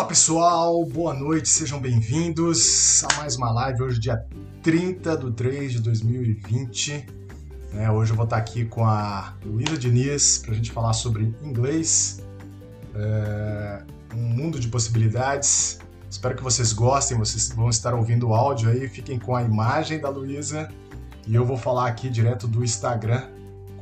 [0.00, 3.82] Fala pessoal, boa noite, sejam bem-vindos a mais uma live.
[3.82, 4.24] Hoje, dia
[4.62, 7.06] 30 de 3 de 2020.
[7.74, 11.34] É, hoje eu vou estar aqui com a Luísa Diniz para a gente falar sobre
[11.42, 12.24] inglês,
[12.94, 13.82] é,
[14.14, 15.80] um mundo de possibilidades.
[16.10, 20.00] Espero que vocês gostem, vocês vão estar ouvindo o áudio aí, fiquem com a imagem
[20.00, 20.70] da Luísa
[21.26, 23.28] e eu vou falar aqui direto do Instagram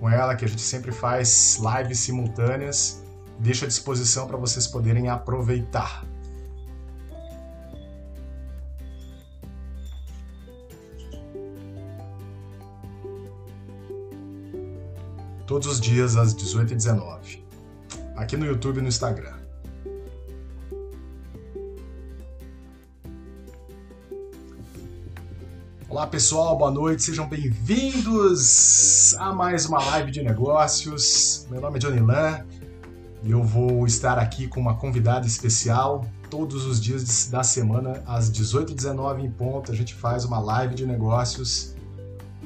[0.01, 3.07] com ela, que a gente sempre faz lives simultâneas
[3.39, 6.05] deixo à disposição para vocês poderem aproveitar.
[15.49, 17.39] Todos os dias às 18h19.
[18.15, 19.33] Aqui no YouTube e no Instagram.
[25.89, 31.47] Olá pessoal, boa noite, sejam bem-vindos a mais uma live de negócios.
[31.51, 32.45] Meu nome é Johnny Lan,
[33.25, 38.31] e eu vou estar aqui com uma convidada especial todos os dias da semana, às
[38.31, 39.73] 18h19 em ponto.
[39.73, 41.75] A gente faz uma live de negócios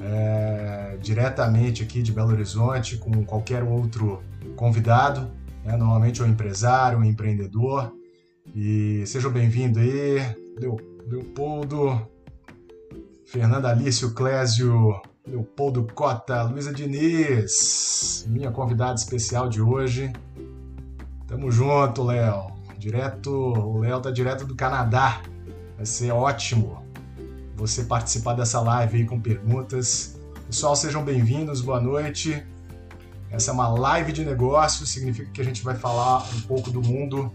[0.03, 4.23] é, diretamente aqui de Belo Horizonte com qualquer outro
[4.57, 5.31] convidado,
[5.65, 5.77] né?
[5.77, 7.93] normalmente um empresário, um empreendedor.
[8.55, 10.37] E sejam bem-vindos aí,
[11.09, 12.07] Leopoldo,
[13.25, 20.13] Fernanda Alício, Clésio, Leopoldo Cota, Luísa Diniz, minha convidada especial de hoje.
[21.29, 22.51] Tamo junto, Léo.
[22.77, 25.23] Direto, o Léo tá direto do Canadá.
[25.77, 26.82] Vai ser ótimo
[27.57, 30.19] você participar dessa live aí com perguntas.
[30.47, 32.45] Pessoal, sejam bem-vindos, boa noite.
[33.31, 36.83] Essa é uma live de negócios, significa que a gente vai falar um pouco do
[36.83, 37.33] mundo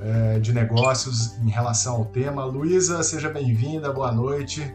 [0.00, 2.44] é, de negócios em relação ao tema.
[2.44, 4.74] Luísa, seja bem-vinda, boa noite.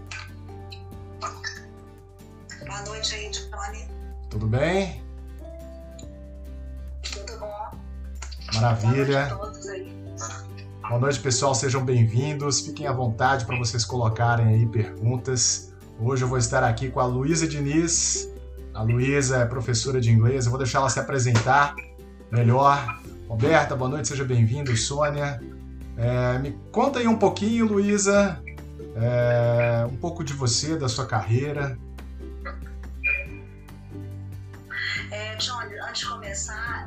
[2.65, 3.87] Boa noite aí, Giovanni.
[4.29, 5.03] Tudo bem?
[8.53, 9.27] Maravilha.
[10.89, 11.53] Boa noite, pessoal.
[11.53, 12.61] Sejam bem-vindos.
[12.61, 15.71] Fiquem à vontade para vocês colocarem aí perguntas.
[15.99, 18.27] Hoje eu vou estar aqui com a Luísa Diniz.
[18.73, 20.45] A Luísa é professora de inglês.
[20.45, 21.75] Eu vou deixar ela se apresentar
[22.31, 22.99] melhor.
[23.27, 24.75] Roberta, boa noite, seja bem-vindo.
[24.75, 25.39] Sônia.
[25.95, 28.41] É, me conta aí um pouquinho, Luísa,
[28.95, 31.77] é, um pouco de você, da sua carreira.
[35.11, 36.78] É, John, antes de começar,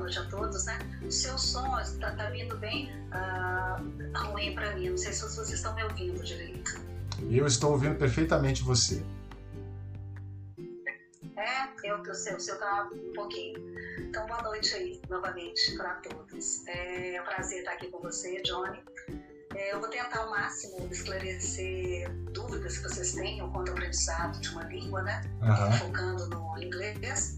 [0.00, 0.78] noite a todos, né?
[1.04, 4.90] O seu som está tá vindo bem uh, ruim para mim.
[4.90, 6.80] Não sei se vocês estão me ouvindo direito.
[7.30, 9.04] Eu estou ouvindo perfeitamente você.
[11.36, 13.58] É, eu, o seu, o seu tá um pouquinho.
[13.98, 16.66] Então, boa noite aí, novamente, para todos.
[16.66, 18.82] É um prazer estar aqui com você, Johnny.
[19.54, 24.48] É, eu vou tentar ao máximo esclarecer dúvidas que vocês tenham quanto ao aprendizado de
[24.50, 25.22] uma língua, né?
[25.42, 25.72] Uhum.
[25.72, 27.36] Focando no inglês.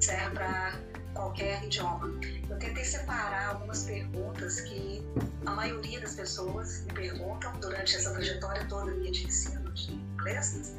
[0.00, 0.78] Serve para
[1.18, 2.08] qualquer idioma.
[2.48, 5.04] Eu tentei separar algumas perguntas que
[5.44, 10.76] a maioria das pessoas me perguntam durante essa trajetória toda minha de ensino de inglês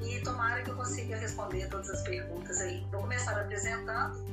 [0.00, 2.86] e tomara que eu consiga responder todas as perguntas aí.
[2.92, 4.24] Vou começar apresentando.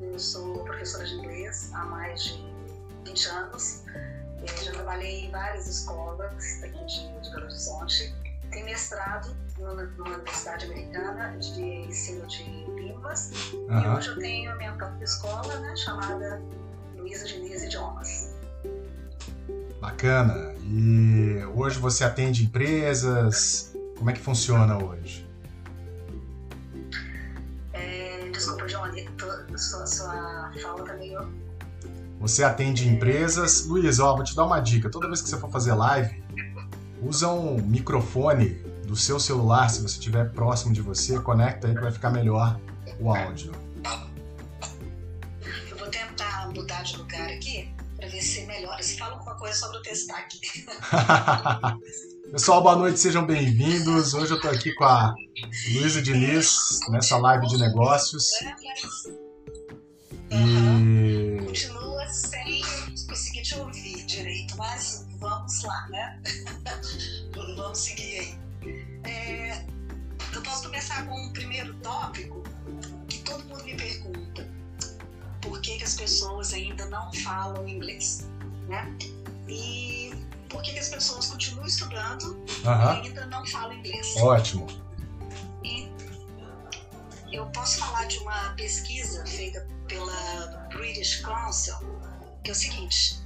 [0.00, 2.54] Eu sou professora de inglês há mais de
[3.04, 3.82] 20 anos.
[4.40, 8.14] Eu já trabalhei em várias escolas aqui de, Belo Horizonte.
[8.50, 12.44] Tenho mestrado numa, numa universidade americana de ensino de
[12.74, 13.52] línguas.
[13.52, 13.80] Uhum.
[13.80, 16.42] E hoje eu tenho a minha própria escola, né, chamada
[16.96, 18.34] Luísa Diniz Idiomas.
[19.80, 20.54] Bacana.
[20.62, 23.74] E hoje você atende empresas?
[23.98, 25.28] Como é que funciona hoje?
[27.72, 29.08] É, desculpa, Johnny,
[29.56, 31.44] sua, sua fala tá meio
[32.24, 33.66] você atende empresas.
[33.66, 34.88] Luiz, ó, vou te dar uma dica.
[34.88, 36.22] Toda vez que você for fazer live,
[37.02, 41.80] usa um microfone do seu celular, se você estiver próximo de você, conecta aí que
[41.80, 42.60] vai ficar melhor
[43.00, 43.52] o áudio.
[45.68, 48.82] Eu vou tentar mudar de lugar aqui para ver se melhora.
[48.82, 50.66] Se fala alguma coisa sobre eu testar aqui.
[52.30, 54.12] Pessoal, boa noite, sejam bem-vindos.
[54.12, 55.14] Hoje eu estou aqui com a
[55.72, 58.30] Luísa Diniz nessa live de negócios.
[60.30, 61.46] E...
[61.46, 62.62] Continua sem
[63.08, 66.22] conseguir te ouvir direito, mas vamos lá, né?
[67.56, 68.13] vamos seguir
[70.94, 72.42] começar com um primeiro tópico
[73.08, 74.48] que todo mundo me pergunta:
[75.40, 78.28] por que, que as pessoas ainda não falam inglês?
[78.68, 78.96] Né?
[79.48, 80.12] E
[80.48, 84.16] por que, que as pessoas continuam estudando e ainda não falam inglês?
[84.16, 84.66] Ótimo.
[85.64, 85.90] E
[87.32, 91.74] eu posso falar de uma pesquisa feita pela British Council,
[92.42, 93.18] que é o seguinte: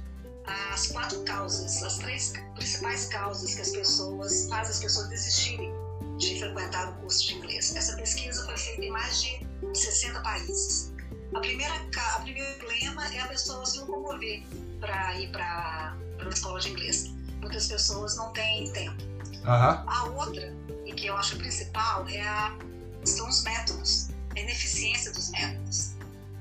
[0.71, 5.78] as quatro causas, as três principais causas que as pessoas fazem as pessoas desistirem
[6.19, 7.75] de frequentar o curso de inglês.
[7.75, 9.39] Essa pesquisa foi feita em mais de
[9.73, 10.93] 60 países.
[11.33, 14.43] A primeira, a primeiro problema é a pessoa se locomover
[14.79, 17.11] para ir para a escola de inglês.
[17.39, 19.01] Muitas pessoas não têm tempo.
[19.45, 19.89] Uhum.
[19.89, 20.53] A outra,
[20.85, 22.57] e que eu acho principal, é a,
[23.05, 25.91] são os métodos, a ineficiência dos métodos.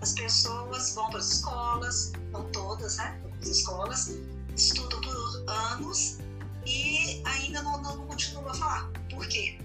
[0.00, 3.20] As pessoas vão para as escolas, não todas, né?
[3.40, 4.10] As escolas,
[4.56, 6.18] estudam por anos
[6.66, 8.90] e ainda não, não, não continuam a falar.
[9.10, 9.58] Por quê?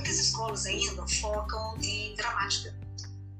[0.00, 2.74] Muitas escolas ainda focam em gramática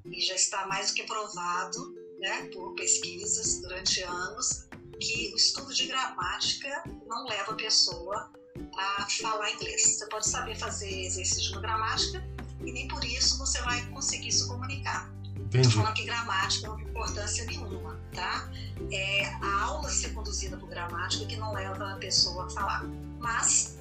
[0.04, 4.68] e já está mais do que provado né, por pesquisas durante anos
[5.00, 8.30] que o estudo de gramática não leva a pessoa
[8.76, 9.96] a falar inglês.
[9.96, 12.22] Você pode saber fazer exercício de gramática
[12.62, 15.10] e nem por isso você vai conseguir se comunicar.
[15.54, 18.50] Estou falando que gramática não tem importância nenhuma, tá?
[18.92, 22.84] É a aula ser conduzida por gramática que não leva a pessoa a falar.
[23.18, 23.78] Mas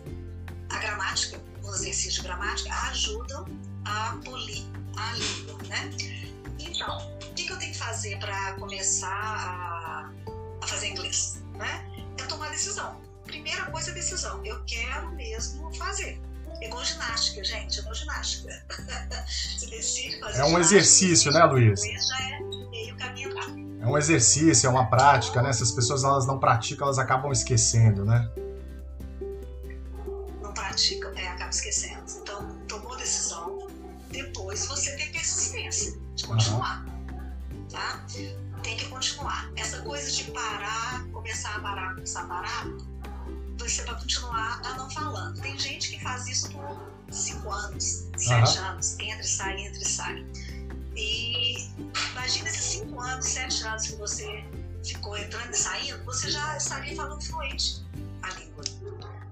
[0.69, 3.45] a gramática, os exercícios de gramática ajudam
[3.85, 4.65] a polir
[4.97, 5.91] a língua, né?
[6.59, 10.09] Então, o que, que eu tenho que fazer para começar a,
[10.61, 11.41] a, fazer inglês?
[11.53, 11.85] Né?
[12.17, 12.99] É tomar decisão.
[13.25, 14.43] Primeira coisa é decisão.
[14.45, 16.19] Eu quero mesmo fazer.
[16.61, 18.65] É igual ginástica, gente, é igual ginástica.
[19.27, 21.81] Você decide fazer É um exercício, né, Luiz?
[21.81, 22.39] Já é
[22.69, 25.53] meio caminho É um exercício, é uma prática, né?
[25.53, 28.29] Se as pessoas elas não praticam, elas acabam esquecendo, né?
[30.79, 32.03] Não praticam, é, acabam esquecendo.
[32.21, 33.67] Então, tomou decisão,
[34.11, 37.67] depois você tem persistência de continuar, uhum.
[37.69, 38.05] tá?
[38.63, 39.51] Tem que continuar.
[39.57, 42.65] Essa coisa de parar, começar a parar, começar a parar,
[43.57, 45.41] você vai continuar a não falando.
[45.41, 48.65] Tem gente que faz isso por cinco anos, sete uhum.
[48.65, 50.25] anos, entra e sai, entra e sai.
[50.95, 51.69] E
[52.11, 54.45] imagina esses cinco anos, sete anos que você
[54.85, 57.83] ficou entrando e saindo, você já estaria falando fluente.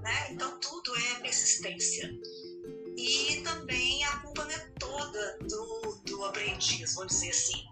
[0.07, 0.31] Né?
[0.31, 2.09] Então tudo é persistência.
[2.95, 7.65] E também a culpa não é toda do, do aprendiz, vamos dizer assim.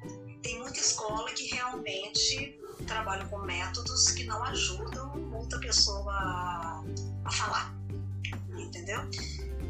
[0.44, 6.84] Tem muita escola que realmente trabalha com métodos que não ajudam muita pessoa a,
[7.24, 7.74] a falar.
[8.50, 9.00] Entendeu?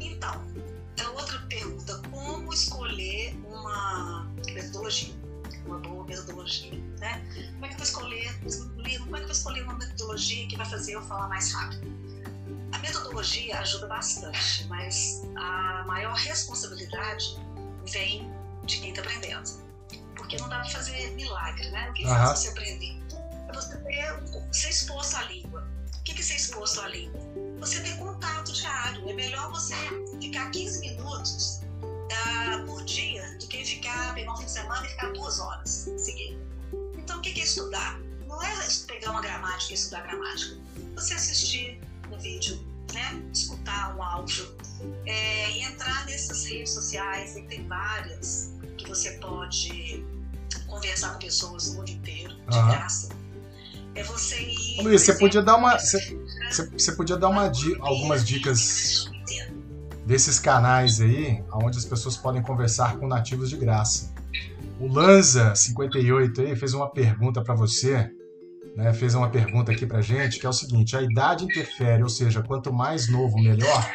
[0.00, 0.44] Então,
[1.04, 5.14] a outra pergunta, como escolher uma metodologia?
[5.64, 7.24] Uma boa metodologia, né?
[7.52, 10.56] Como é que eu vou escolher, como é que eu vou escolher uma metodologia que
[10.56, 12.05] vai fazer eu falar mais rápido?
[12.86, 17.36] Metodologia ajuda bastante, mas a maior responsabilidade
[17.90, 18.30] vem
[18.64, 19.50] de quem está aprendendo.
[20.14, 21.90] Porque não dá para fazer milagre, né?
[21.90, 22.10] O que uhum.
[22.10, 22.96] faz você aprender?
[23.48, 25.68] É você ter, ser exposto à língua.
[25.98, 27.20] O que é ser exposto à língua?
[27.58, 29.08] Você ter contato diário.
[29.08, 29.74] É melhor você
[30.20, 34.90] ficar 15 minutos uh, por dia do que ficar, pegar um fim de semana e
[34.90, 36.38] ficar duas horas seguidas.
[36.96, 37.98] Então, o que é estudar?
[38.26, 38.54] Não é
[38.86, 40.56] pegar uma gramática e estudar gramática.
[40.94, 43.22] Você assistir no vídeo, né?
[43.32, 44.56] escutar um áudio,
[45.04, 50.04] é, entrar nessas redes sociais, e tem várias que você pode
[50.66, 52.68] conversar com pessoas no mundo inteiro, de uhum.
[52.68, 53.08] graça.
[53.94, 54.82] É você ir.
[54.82, 55.78] Luiz, você podia dar uma.
[55.78, 57.50] Você, você podia dar uma,
[57.80, 59.10] algumas dicas
[60.04, 64.14] desses canais aí, onde as pessoas podem conversar com nativos de graça.
[64.78, 68.10] O Lanza58 aí fez uma pergunta para você
[68.76, 72.10] né, fez uma pergunta aqui pra gente, que é o seguinte: a idade interfere, ou
[72.10, 73.92] seja, quanto mais novo, melhor?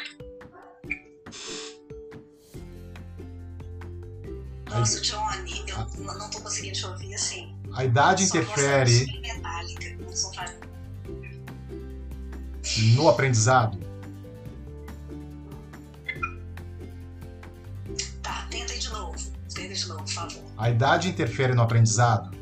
[4.67, 7.55] Nossa, Johnny, eu não tô conseguindo te ouvir assim.
[7.73, 9.05] A idade interfere.
[12.95, 13.77] No aprendizado?
[18.23, 19.17] Tá, tenta de novo.
[19.53, 20.43] Tenta de novo, por favor.
[20.57, 22.40] A idade interfere no aprendizado?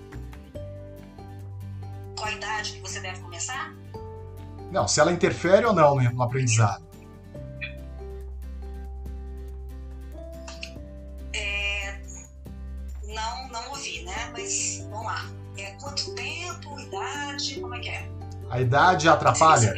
[4.71, 6.83] Não, se ela interfere ou não no aprendizado.
[11.33, 11.99] É,
[13.03, 14.29] não, não ouvi, né?
[14.31, 15.25] Mas vamos lá.
[15.57, 18.09] É, quanto tempo, idade, como é que é?
[18.49, 19.73] A idade atrapalha?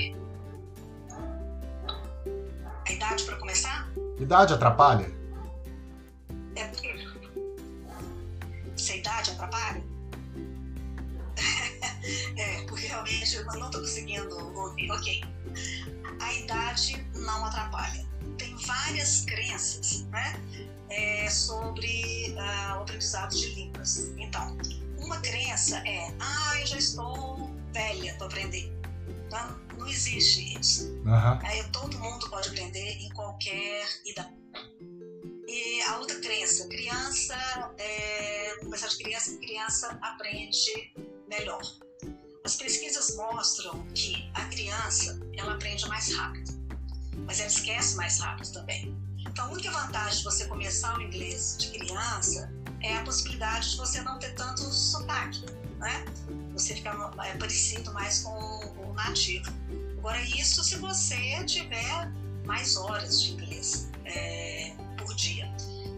[2.86, 3.90] A idade para começar?
[4.20, 5.21] Idade atrapalha?
[12.92, 14.92] Realmente eu não estou conseguindo ouvir.
[14.92, 15.24] Ok.
[16.20, 18.06] A idade não atrapalha.
[18.38, 20.34] Tem várias crenças né,
[20.90, 24.12] é, sobre uh, o aprendizado de línguas.
[24.18, 24.58] Então,
[25.00, 28.72] uma crença é: ah, eu já estou velha para aprender.
[29.28, 30.92] Então, não existe isso.
[31.06, 31.40] Uhum.
[31.44, 34.42] Aí, todo mundo pode aprender em qualquer idade.
[35.48, 37.36] E a outra crença, criança,
[37.78, 40.94] é, começar de criança, criança aprende
[41.28, 41.62] melhor.
[42.52, 46.52] As pesquisas mostram que a criança ela aprende mais rápido,
[47.26, 48.94] mas ela esquece mais rápido também.
[49.20, 53.78] Então, a única vantagem de você começar o inglês de criança é a possibilidade de
[53.78, 55.46] você não ter tanto sotaque,
[55.78, 56.04] né?
[56.52, 58.38] Você ficar é, parecido mais com
[58.86, 59.50] o nativo.
[60.00, 62.12] Agora, isso se você tiver
[62.46, 65.50] mais horas de inglês é, por dia.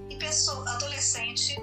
[0.08, 1.58] E pessoa, adolescente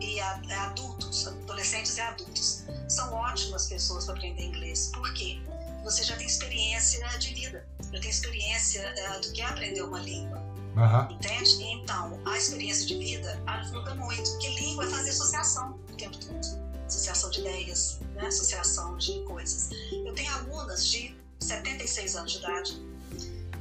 [0.00, 4.90] e adultos, adolescentes e adultos, são ótimas pessoas para aprender inglês.
[4.92, 5.40] Por quê?
[5.84, 10.00] Você já tem experiência de vida, já tem experiência uh, do que é aprender uma
[10.00, 10.38] língua.
[10.76, 11.14] Uhum.
[11.14, 11.62] Entende?
[11.62, 16.64] Então, a experiência de vida ajuda muito, porque língua é fazer associação o tempo todo.
[16.86, 18.26] Associação de ideias, né?
[18.26, 19.70] associação de coisas.
[19.92, 22.82] Eu tenho alunas de 76 anos de idade,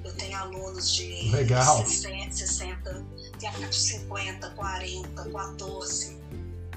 [0.04, 1.86] eu tenho alunos de Legal.
[1.86, 3.06] 60, 60
[3.72, 6.23] 50, 40, 14.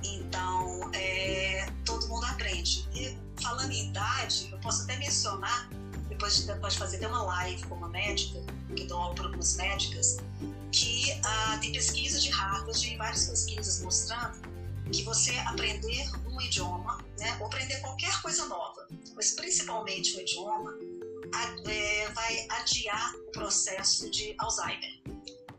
[0.02, 2.86] Então, é, todo mundo aprende.
[2.94, 5.68] E falando em idade, eu posso até mencionar,
[6.08, 8.40] depois de, depois de fazer até uma live com uma médica,
[8.74, 10.16] que dou aula para algumas médicas,
[10.72, 14.56] que ah, tem pesquisa de Harvard e várias pesquisas mostrando
[14.92, 20.78] que você aprender um idioma, né, ou aprender qualquer coisa nova, mas principalmente o idioma,
[21.66, 25.00] é, vai adiar o processo de Alzheimer.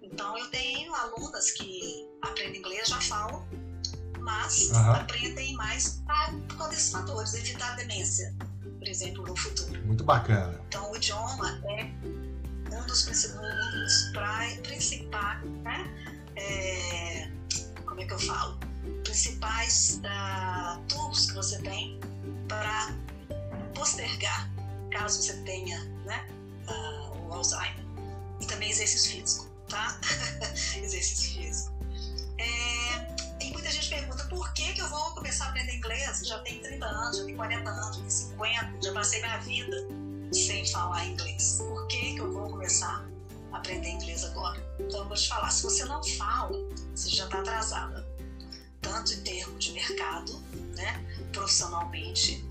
[0.02, 3.46] Então, eu tenho alunas que aprendem inglês, já falam,
[4.28, 4.92] mas uhum.
[4.92, 6.04] aprendem mais
[6.50, 9.86] por causa desses fatores, evitar demência, por exemplo, no futuro.
[9.86, 10.60] Muito bacana.
[10.68, 11.86] Então, o idioma é
[12.76, 15.90] um dos, um principais, né?
[16.36, 17.32] É,
[17.86, 18.60] como é que eu falo?
[19.06, 21.98] Principais uh, tools que você tem
[22.50, 22.94] para
[23.74, 24.52] postergar,
[24.92, 26.28] caso você tenha né,
[26.68, 27.86] uh, o Alzheimer.
[28.42, 29.98] E também exercício físico, tá?
[30.76, 31.74] exercício físico.
[32.38, 33.17] É,
[33.68, 36.26] muita gente pergunta por que, que eu vou começar a aprender inglês?
[36.26, 39.88] Já tenho 30 anos, já tenho 40 anos, já tenho 50, já passei minha vida
[40.32, 41.58] sem falar inglês.
[41.58, 43.06] Por que, que eu vou começar
[43.52, 44.66] a aprender inglês agora?
[44.80, 46.58] Então eu vou te falar, se você não fala,
[46.96, 48.08] você já está atrasada.
[48.82, 50.40] Tanto em termos de mercado,
[50.78, 52.46] né, profissionalmente,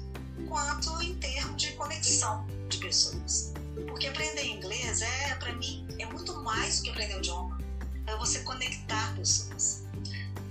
[0.47, 3.55] quanto em termos de conexão de pessoas.
[3.89, 7.59] Porque aprender inglês é, para mim, é muito mais do que aprender o idioma.
[8.07, 9.87] É você conectar pessoas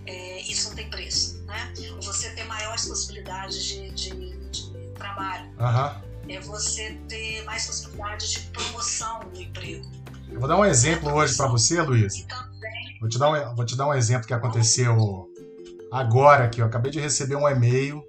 [0.05, 1.74] é, isso não tem preço, né?
[2.01, 6.29] Você ter maiores possibilidades de, de, de trabalho, uhum.
[6.29, 9.85] é você ter mais possibilidades de promoção no emprego.
[10.29, 12.25] Eu vou dar um exemplo hoje para você, Luiz.
[13.00, 15.29] Vou te, dar um, vou te dar um exemplo que aconteceu
[15.91, 16.62] agora aqui.
[16.62, 18.03] Eu acabei de receber um e-mail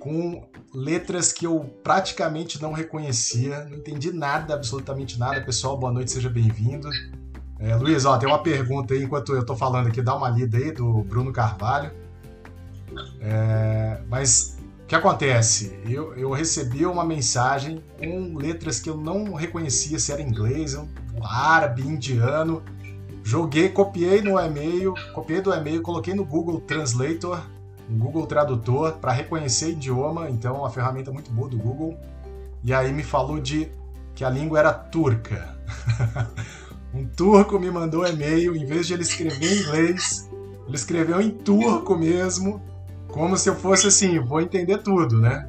[0.00, 5.40] com letras que eu praticamente não reconhecia, não entendi nada, absolutamente nada.
[5.40, 6.88] Pessoal, boa noite, seja bem-vindo.
[7.58, 10.56] É, Luiz, ó, tem uma pergunta aí enquanto eu estou falando aqui, dá uma lida
[10.56, 11.90] aí do Bruno Carvalho.
[13.20, 15.78] É, mas o que acontece?
[15.84, 20.78] Eu, eu recebi uma mensagem com letras que eu não reconhecia se era inglês,
[21.22, 22.62] árabe, indiano.
[23.24, 27.42] Joguei, copiei no e-mail, copiei do e-mail, coloquei no Google Translator,
[27.88, 31.98] no Google Tradutor, para reconhecer idioma, então uma ferramenta muito boa do Google.
[32.62, 33.68] E aí me falou de
[34.14, 35.56] que a língua era turca.
[36.94, 40.28] Um turco me mandou um e-mail, em vez de ele escrever em inglês,
[40.66, 42.62] ele escreveu em turco mesmo,
[43.08, 45.48] como se eu fosse assim, vou entender tudo, né?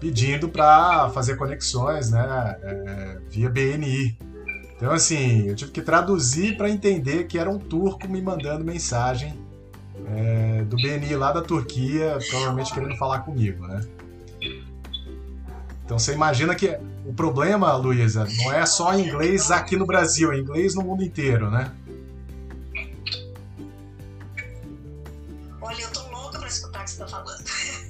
[0.00, 2.56] Pedindo para fazer conexões, né?
[2.62, 4.18] É, via BNI.
[4.76, 9.34] Então, assim, eu tive que traduzir para entender que era um turco me mandando mensagem
[10.14, 13.80] é, do BNI lá da Turquia, provavelmente querendo falar comigo, né?
[15.86, 16.76] Então você imagina que
[17.06, 21.48] o problema, Luísa, não é só inglês aqui no Brasil, é inglês no mundo inteiro,
[21.48, 21.72] né?
[25.60, 27.44] Olha, eu tô louca para escutar o que você tá falando.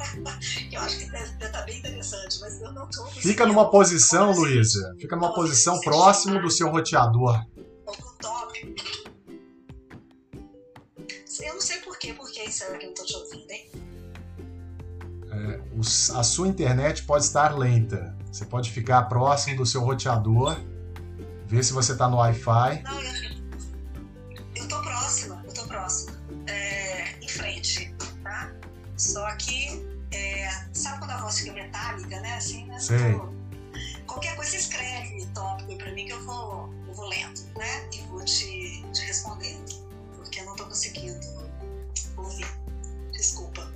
[0.73, 3.07] eu acho que deve tá bem interessante, mas eu não tô.
[3.07, 4.95] Fica numa posição, Luísa.
[5.01, 7.47] Fica numa posição próximo do seu roteador.
[15.79, 18.17] A sua internet pode estar lenta.
[18.33, 20.59] Você pode ficar próximo do seu roteador,
[21.47, 22.83] ver se você está no Wi-Fi.
[22.83, 23.03] Não,
[24.55, 26.13] eu, tô próxima, eu tô próxima.
[26.47, 28.51] É, em frente, tá?
[28.97, 32.37] Só que, é, sabe quando a voz fica metálica, né?
[32.37, 32.79] Assim, né?
[32.79, 33.13] Sei.
[33.13, 33.29] Tô,
[34.07, 37.89] qualquer coisa escreve tópico para mim que eu vou, eu vou lendo, né?
[37.93, 39.83] E vou te, te respondendo,
[40.17, 41.21] porque eu não tô conseguindo
[42.17, 42.47] ouvir.
[43.13, 43.71] Desculpa.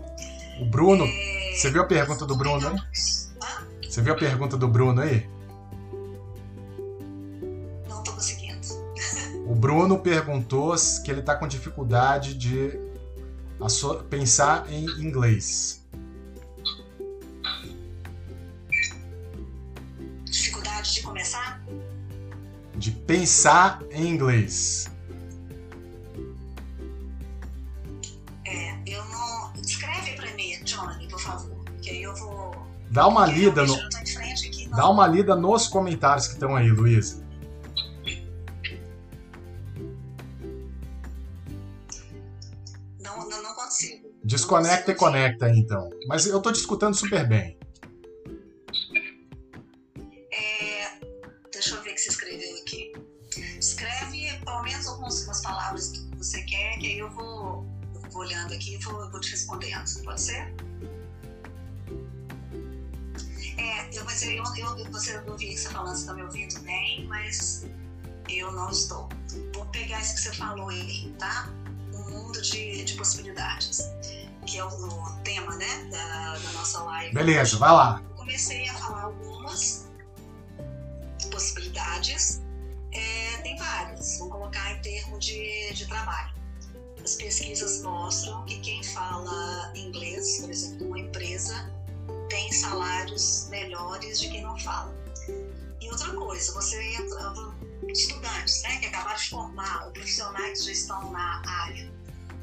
[0.61, 1.40] O Bruno, é...
[1.61, 2.77] você viu a pergunta do Bruno aí?
[3.87, 5.29] Você viu a pergunta do Bruno aí?
[7.87, 8.67] Não tô conseguindo.
[9.47, 10.75] O Bruno perguntou
[11.05, 12.81] que ele tá com dificuldade de
[14.09, 15.87] pensar em inglês.
[20.25, 21.63] Dificuldade de começar?
[22.75, 24.90] De pensar em inglês.
[32.91, 33.77] Dá uma lida no.
[34.71, 37.25] Dá uma lida nos comentários que estão aí, Luísa.
[42.99, 44.11] Não, não, não consigo.
[44.25, 45.89] Desconecta e conecta aí, então.
[46.09, 47.57] Mas eu tô te escutando super bem.
[50.33, 50.99] É,
[51.53, 52.93] deixa eu ver o que você escreveu aqui.
[53.59, 58.53] Escreve pelo menos algumas palavras que você quer, que aí eu vou, eu vou olhando
[58.53, 59.85] aqui e vou, vou te respondendo.
[60.05, 60.53] Pode ser?
[63.93, 67.67] Eu, mas eu, eu, você não vi você falando, você está me ouvindo bem, mas
[68.29, 69.09] eu não estou.
[69.55, 71.49] Vou pegar isso que você falou aí, tá?
[71.93, 73.91] Um mundo de, de possibilidades,
[74.47, 77.15] que é o, o tema, né, da, da, nossa live.
[77.15, 78.03] Beleza, vai lá.
[78.11, 79.89] Eu comecei a falar algumas
[81.31, 82.41] possibilidades,
[82.93, 86.33] é, tem várias, vamos colocar em termos de, de trabalho.
[87.03, 91.73] As pesquisas mostram que quem fala inglês, por exemplo, uma empresa,
[92.31, 94.95] tem salários melhores de quem não fala.
[95.81, 96.79] E outra coisa, você
[97.89, 101.93] estudantes né, que acabaram de formar, ou profissionais que já estão na área,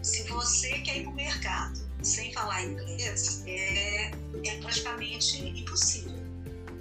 [0.03, 4.11] se você quer ir para o mercado sem falar inglês, é,
[4.45, 6.17] é praticamente impossível.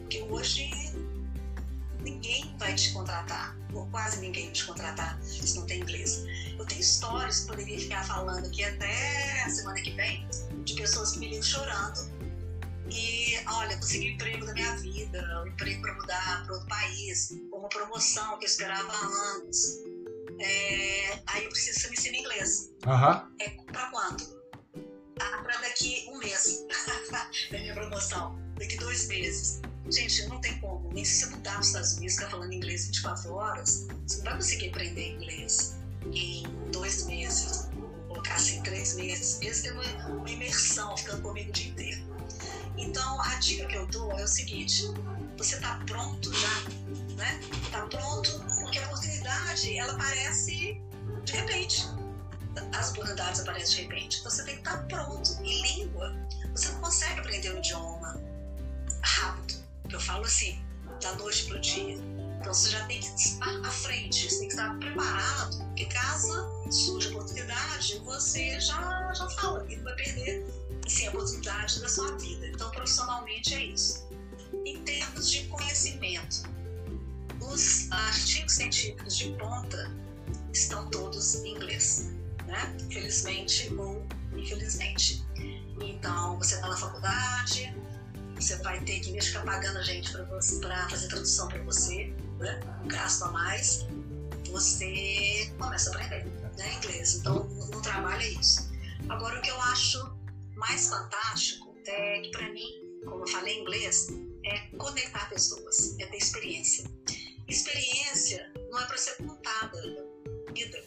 [0.01, 0.71] Porque hoje
[2.01, 6.25] ninguém vai te contratar, ou quase ninguém vai te contratar se não tem inglês.
[6.59, 10.27] Eu tenho histórias que poderia ficar falando aqui até a semana que vem,
[10.65, 12.16] de pessoas que me ligam chorando
[12.91, 17.31] e, olha, consegui o emprego da minha vida, um emprego para mudar para outro país,
[17.53, 19.83] uma promoção que eu esperava há anos.
[20.39, 22.71] É, aí eu preciso que me ensine inglês.
[22.87, 23.37] Uhum.
[23.41, 24.37] É para quando?
[25.21, 26.65] Ah, para daqui um mês.
[27.11, 28.39] da minha promoção.
[28.59, 29.61] Daqui dois meses.
[29.91, 30.93] Gente, não tem como.
[30.93, 34.35] Nem se você mudar os Estados Unidos, ficar falando inglês 24 horas, você não vai
[34.35, 35.77] conseguir aprender inglês
[36.13, 37.69] em dois meses.
[37.73, 39.39] Vou colocar assim, três meses.
[39.39, 42.06] Mesmo ter uma, uma imersão, ficando comigo o dia inteiro.
[42.77, 44.91] Então, a dica que eu dou é o seguinte:
[45.37, 46.61] você está pronto já,
[47.17, 47.41] né?
[47.65, 50.81] Está pronto, porque a oportunidade ela aparece
[51.25, 51.87] de repente.
[52.75, 54.23] As oportunidades aparecem de repente.
[54.23, 55.39] Você tem que estar tá pronto.
[55.43, 56.15] E língua,
[56.53, 58.21] você não consegue aprender o idioma
[59.03, 59.63] rápido.
[59.91, 60.59] Eu falo assim,
[61.01, 61.99] da noite para o dia.
[62.41, 66.49] Então, você já tem que estar à frente, você tem que estar preparado, porque caso
[66.71, 70.47] surja oportunidade, você já, já fala e não vai perder
[70.87, 72.36] assim, a oportunidade da sua vida.
[72.77, 74.07] Profissionalmente é isso.
[74.65, 76.43] Em termos de conhecimento,
[77.41, 79.93] os artigos científicos de ponta
[80.53, 82.11] estão todos em inglês,
[82.47, 82.77] né?
[82.91, 85.25] Felizmente ou infelizmente.
[85.81, 87.75] Então, você está na faculdade,
[88.35, 92.61] você vai ter que, ficar pagando a gente para fazer tradução para você, né?
[92.85, 93.87] um gasto a mais,
[94.51, 96.75] você começa a aprender né?
[96.75, 97.17] inglês.
[97.17, 98.71] Então, no trabalho é isso.
[99.09, 100.17] Agora, o que eu acho
[100.55, 104.09] mais fantástico é para mim, como eu falei em inglês,
[104.45, 106.91] é conectar pessoas, é ter experiência.
[107.49, 110.07] Experiência não é para ser contada
[110.57, 110.83] vida,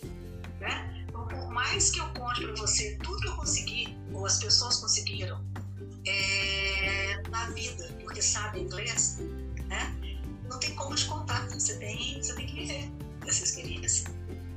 [0.60, 1.06] né?
[1.08, 4.78] Então, por mais que eu conte para você tudo que eu consegui, ou as pessoas
[4.78, 5.44] conseguiram
[6.06, 9.20] é, na vida, porque sabe inglês,
[9.68, 9.96] né?
[10.50, 12.92] Não tem como te contar, você tem, você tem que viver
[13.28, 14.10] essa experiência.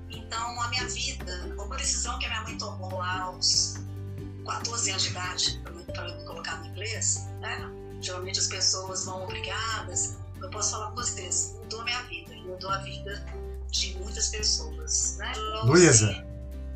[0.09, 3.77] Então, a minha vida, uma decisão que a minha mãe tomou aos
[4.45, 5.63] 14 anos de idade
[5.95, 7.71] para colocar no inglês, né?
[8.01, 10.19] Geralmente as pessoas vão obrigadas.
[10.41, 13.25] Eu posso falar com vocês, mudou a minha vida, mudou a vida
[13.71, 15.33] de muitas pessoas, né?
[15.65, 16.27] Luísa,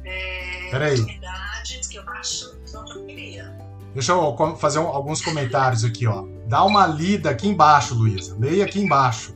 [0.05, 1.05] é, peraí.
[1.05, 3.67] que eu acho que não queria.
[3.93, 6.25] Deixa eu fazer alguns comentários aqui, ó.
[6.47, 8.37] Dá uma lida aqui embaixo, Luísa.
[8.39, 9.35] Leia aqui embaixo.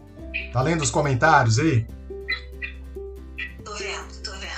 [0.52, 1.86] Tá lendo os comentários aí?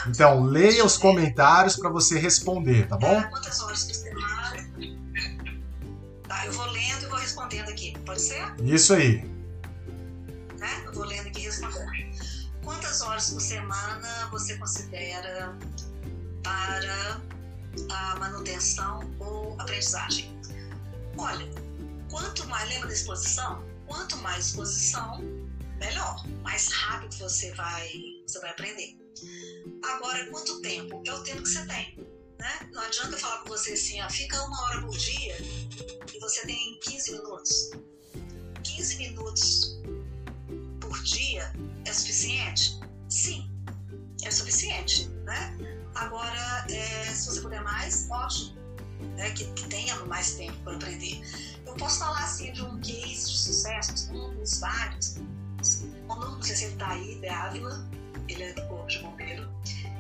[0.07, 3.23] Então, leia os comentários para você responder, tá bom?
[3.31, 4.53] quantas horas por semana?
[6.29, 8.55] Tá, eu vou lendo e vou respondendo aqui, pode ser?
[8.63, 9.19] Isso aí.
[10.59, 10.83] Né?
[10.87, 12.43] Eu vou lendo aqui e respondendo.
[12.65, 15.57] Quantas horas por semana você considera
[16.43, 17.21] para
[17.91, 20.37] a manutenção ou aprendizagem?
[21.17, 21.49] Olha,
[22.11, 23.65] quanto mais, lembra da exposição?
[23.87, 25.21] Quanto mais exposição,
[25.79, 26.25] melhor.
[26.43, 27.91] Mais rápido você vai,
[28.27, 29.02] você vai aprender.
[29.83, 31.03] Agora, quanto tempo?
[31.07, 32.07] É o tempo que você tem.
[32.39, 32.69] Né?
[32.73, 35.37] Não adianta eu falar com você assim, ó, fica uma hora por dia
[36.13, 37.71] e você tem 15 minutos.
[38.63, 39.81] 15 minutos
[40.81, 41.53] por dia
[41.85, 42.81] é suficiente?
[43.09, 43.49] Sim,
[44.25, 45.09] é suficiente.
[45.25, 45.57] Né?
[45.95, 48.61] Agora, é, se você puder mais, ótimo.
[49.17, 49.31] Né?
[49.33, 51.21] Que, que tenha mais tempo para aprender.
[51.67, 55.17] Eu posso falar assim de um case de sucesso, um dos vários.
[56.09, 57.89] não sei se ele está aí, Ávila,
[58.29, 59.49] ele é do Corpo de Bombeiro,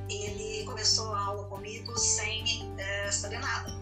[0.08, 3.74] ele começou a aula comigo sem é, saber nada.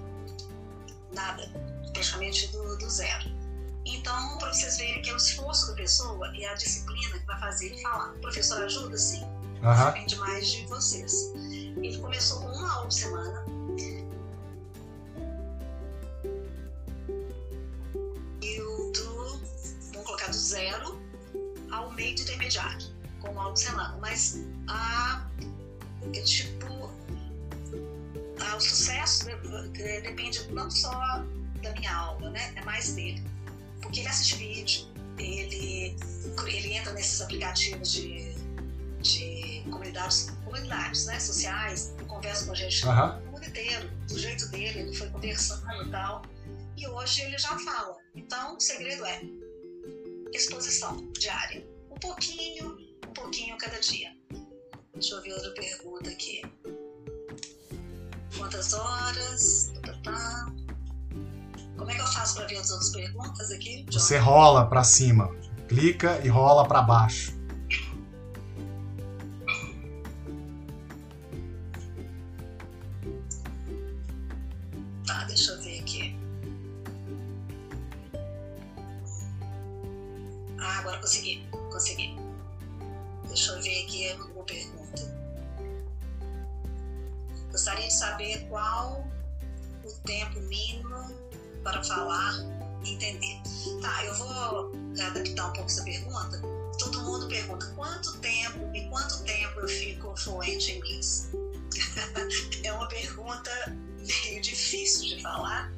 [1.13, 1.49] Nada.
[1.93, 3.31] Praticamente do, do zero.
[3.85, 7.41] Então, para vocês verem que é o esforço da pessoa e a disciplina que vai
[7.41, 8.13] fazer ele falar.
[8.13, 9.25] O professor ajuda, sim.
[9.63, 9.87] Aham.
[9.87, 11.33] Depende mais de vocês.
[11.35, 13.45] Ele começou com uma aula por semana.
[18.43, 19.41] E o do,
[19.93, 21.01] vamos colocar do zero
[21.71, 22.87] ao meio de intermediário,
[23.21, 23.97] com por semana.
[24.01, 25.27] Mas a,
[26.15, 26.91] é tipo,
[28.41, 31.25] a, o sucesso de- de- depende não só
[31.63, 32.53] da minha aula, né?
[32.57, 33.23] É mais dele.
[33.83, 34.87] Porque ele assiste vídeo,
[35.19, 35.97] ele,
[36.47, 38.35] ele entra nesses aplicativos de,
[39.01, 43.21] de comunidades, comunidades né, sociais, conversa com a gente Aham.
[43.27, 46.23] o mundo inteiro, do jeito dele, ele foi conversando e tal.
[46.77, 47.97] E hoje ele já fala.
[48.15, 49.23] Então, o segredo é
[50.33, 51.67] exposição diária.
[51.91, 52.77] Um pouquinho,
[53.11, 54.17] um pouquinho cada dia.
[54.95, 56.43] Deixa eu ver outra pergunta aqui.
[58.39, 59.73] Quantas horas?
[59.83, 60.53] Tá, tá, tá.
[61.77, 63.83] Como é que eu faço para ver as outras perguntas aqui?
[63.85, 63.99] John?
[63.99, 65.29] Você rola pra cima.
[65.69, 67.39] Clica e rola pra baixo.
[75.07, 76.17] Tá, deixa eu ver aqui.
[80.61, 81.45] Ah, agora consegui.
[81.73, 82.30] Consegui.
[83.31, 85.03] Deixa eu ver aqui uma pergunta.
[87.53, 89.07] Gostaria de saber qual
[89.85, 91.15] o tempo mínimo
[91.63, 92.35] para falar
[92.83, 93.41] e entender.
[93.81, 96.43] Tá, eu vou adaptar um pouco essa pergunta.
[96.81, 101.31] Todo mundo pergunta quanto tempo e quanto tempo eu fico fluente em inglês?
[102.65, 103.51] é uma pergunta
[104.25, 105.73] meio difícil de falar,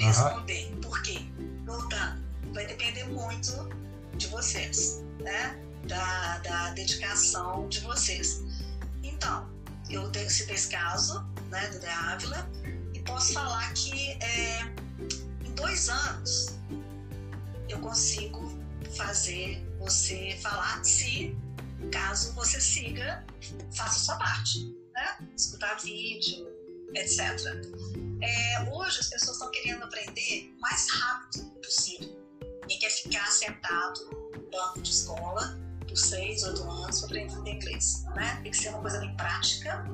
[0.00, 0.06] Aham.
[0.06, 0.74] responder.
[0.80, 1.18] Por quê?
[1.66, 3.68] Voltando, vai depender muito
[4.16, 5.65] de vocês, né?
[5.86, 8.42] Da, da dedicação de vocês.
[9.02, 9.48] Então,
[9.88, 12.50] eu citei esse caso, né, do da Ávila,
[12.92, 14.62] e posso falar que é,
[15.44, 16.56] em dois anos
[17.68, 18.58] eu consigo
[18.96, 21.36] fazer você falar se
[21.92, 23.24] caso você siga,
[23.72, 25.18] faça sua parte, né?
[25.36, 26.48] Escutar vídeo,
[26.94, 27.20] etc.
[28.22, 32.16] É, hoje as pessoas estão querendo aprender o mais rápido possível.
[32.62, 35.65] Ninguém quer ficar sentado no banco de escola
[35.96, 38.04] seis, oito anos para aprender inglês.
[38.14, 38.40] Né?
[38.42, 39.84] Tem que ser uma coisa bem prática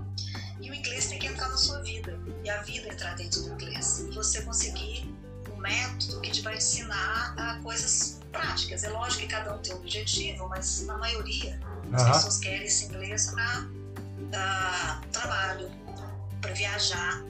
[0.60, 3.52] e o inglês tem que entrar na sua vida e a vida entrar dentro do
[3.54, 4.00] inglês.
[4.00, 5.12] E você conseguir
[5.52, 8.84] um método que te vai ensinar a coisas práticas.
[8.84, 11.60] É lógico que cada um tem um objetivo, mas na maioria
[11.92, 12.12] as Aham.
[12.12, 13.30] pessoas querem esse inglês
[14.30, 15.70] para trabalho,
[16.40, 17.22] para viajar.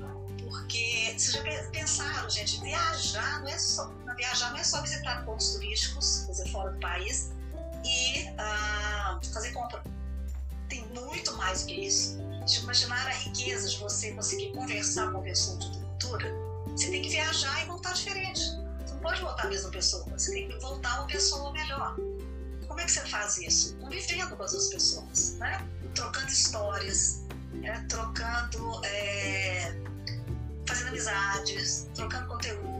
[0.48, 5.24] Porque vocês já pe- pensaram, gente, viajar não é só, viajar não é só visitar
[5.24, 7.30] pontos turísticos, fazer fora do país
[7.84, 9.82] e ah, fazer compra.
[10.68, 12.18] Tem muito mais que isso.
[12.62, 16.34] Imaginar a riqueza de você conseguir conversar com uma pessoa de outra cultura,
[16.66, 18.40] você tem que viajar e voltar diferente.
[18.40, 21.96] Você não pode voltar a mesma pessoa, você tem que voltar uma pessoa melhor.
[22.66, 23.76] Como é que você faz isso?
[23.76, 25.68] Convivendo com as outras pessoas, né?
[25.94, 27.84] Trocando histórias, né?
[27.88, 29.76] trocando, é,
[30.66, 32.71] fazendo amizades, trocando conteúdo.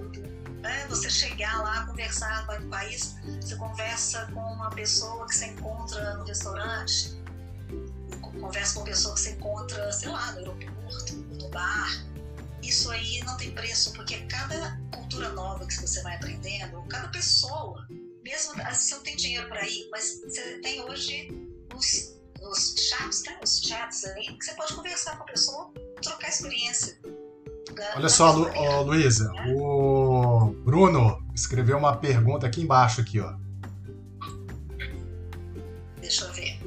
[1.12, 6.25] Chegar lá, conversar com o país, você conversa com uma pessoa que você encontra no
[6.25, 7.22] restaurante,
[8.40, 12.05] conversa com uma pessoa que você encontra, sei lá, no aeroporto, no bar.
[12.62, 17.87] Isso aí não tem preço, porque cada cultura nova que você vai aprendendo, cada pessoa,
[18.22, 21.29] mesmo se você não tem dinheiro para ir, mas você tem hoje
[21.75, 23.38] os, os chats, né?
[23.42, 26.98] os chats aí, que você pode conversar com a pessoa, trocar experiência.
[27.97, 28.49] Olha só, Lu,
[28.85, 33.35] Luísa, o Bruno escreveu uma pergunta aqui embaixo aqui, ó.
[36.01, 36.59] Deixa eu ver.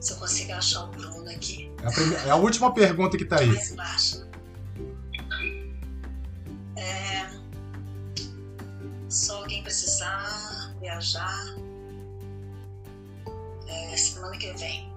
[0.00, 1.70] Se eu consigo achar o Bruno aqui.
[1.82, 3.46] É a, prime- é a última pergunta que tá aí.
[3.48, 4.26] mais embaixo.
[6.76, 7.30] É,
[9.08, 11.56] só alguém precisar viajar
[13.68, 14.92] é, semana que vem.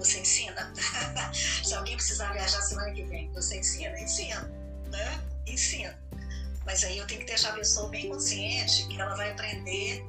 [0.00, 0.72] Você ensina?
[1.32, 3.98] Se alguém precisar viajar semana que vem, você ensina?
[4.00, 4.50] Ensina,
[4.90, 5.22] né?
[5.46, 5.98] Ensina.
[6.66, 10.04] Mas aí eu tenho que deixar a pessoa bem consciente que ela vai aprender.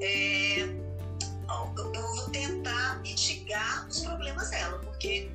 [0.00, 5.30] é, eu vou tentar mitigar os problemas dela, porque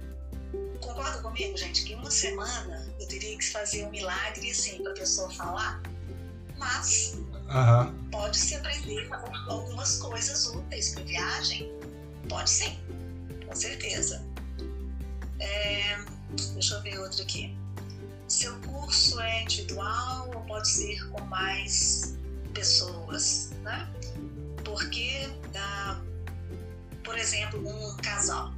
[0.81, 4.95] Concorda comigo, gente, que uma semana eu teria que fazer um milagre assim para a
[4.95, 5.81] pessoa falar,
[6.57, 7.17] mas
[7.49, 7.93] Aham.
[8.12, 9.07] pode se aprender
[9.47, 11.69] algumas coisas úteis para viagem.
[12.27, 12.79] Pode sim,
[13.49, 14.23] com certeza.
[15.39, 15.97] É,
[16.53, 17.57] deixa eu ver outro aqui.
[18.27, 22.15] Seu curso é individual ou pode ser com mais
[22.53, 23.91] pessoas, né?
[24.63, 25.99] Porque, ah,
[27.03, 28.53] por exemplo, um casal.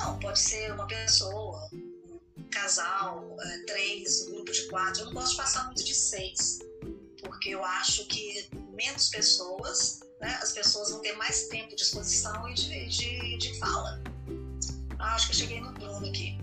[0.00, 1.70] Não, pode ser uma pessoa,
[2.36, 5.02] um casal, eh, três, um grupo de quatro.
[5.02, 6.58] Eu não gosto de passar muito de seis,
[7.22, 12.48] porque eu acho que menos pessoas, né, as pessoas vão ter mais tempo de exposição
[12.48, 14.02] e de, de, de fala.
[14.98, 16.38] Ah, acho que eu cheguei no Bruno aqui.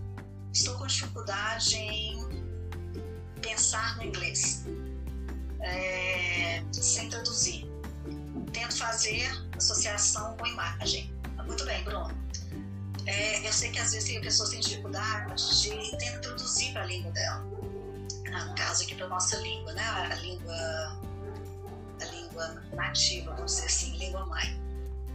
[0.52, 2.44] Estou com dificuldade em
[3.42, 4.66] pensar no inglês,
[5.62, 7.68] é, sem traduzir.
[8.52, 11.14] Tento fazer associação com imagem.
[11.46, 12.16] Muito bem, Bruno.
[13.06, 16.84] É, eu sei que às vezes tem pessoas que têm dificuldade de tentar traduzir para
[16.84, 17.46] a língua dela.
[18.34, 19.84] Ah, no caso aqui para nossa língua, né?
[19.84, 20.56] A língua,
[22.02, 24.63] a língua nativa, vamos dizer assim, língua mãe.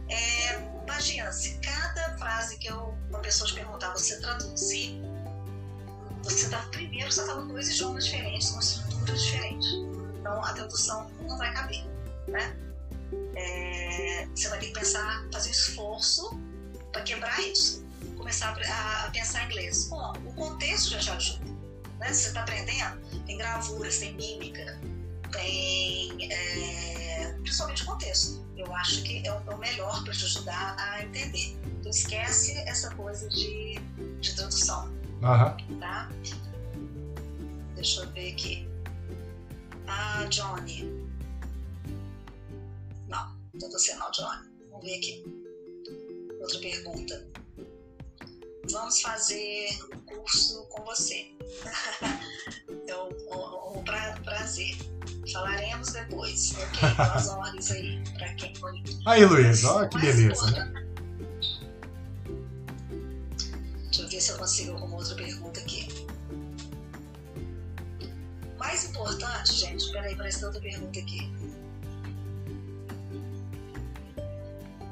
[0.09, 4.99] É, imagina, se cada frase que eu, uma pessoa te perguntar, você traduzir,
[6.23, 9.67] você está primeiro você está falando dois idiomas diferentes, com estruturas diferentes.
[10.19, 11.85] Então a tradução não vai caber,
[12.27, 12.55] né?
[13.35, 16.39] É, você vai ter que pensar, fazer um esforço
[16.91, 17.85] para quebrar isso,
[18.17, 19.87] começar a, pensar em inglês.
[19.89, 21.45] Bom, o contexto já te ajuda.
[21.99, 22.13] Né?
[22.13, 24.79] Você está aprendendo, tem gravuras, tem mímica,
[25.31, 27.08] tem é,
[27.41, 28.45] principalmente contexto.
[28.55, 31.57] Eu acho que é o, é melhor para te ajudar a entender.
[31.79, 33.75] Então esquece essa coisa de,
[34.19, 34.87] de tradução.
[35.21, 35.79] Uhum.
[35.79, 36.09] Tá?
[37.75, 38.67] Deixa eu ver aqui.
[39.87, 40.83] Ah, Johnny.
[43.07, 44.47] Não, não você não, Johnny.
[44.69, 45.23] Vamos ver aqui.
[46.41, 47.27] Outra pergunta.
[48.71, 51.31] Vamos fazer um curso com você.
[52.87, 54.77] é um, um, um pra, prazer.
[55.31, 56.53] Falaremos depois.
[56.53, 58.83] Ok, as horas aí, para quem foi.
[59.05, 60.85] Aí, Luiz, olha que beleza, né?
[63.85, 65.87] Deixa eu ver se eu consigo alguma outra pergunta aqui.
[68.57, 71.31] Mais importante, gente, peraí, parece outra pergunta aqui.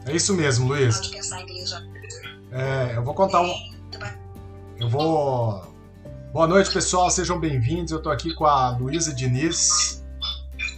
[0.05, 1.11] É isso mesmo, Luiz.
[2.51, 3.53] É, eu vou contar um.
[4.79, 5.67] Eu vou.
[6.31, 7.09] Boa noite, pessoal.
[7.09, 7.91] Sejam bem-vindos.
[7.91, 9.96] Eu estou aqui com a Luísa Diniz.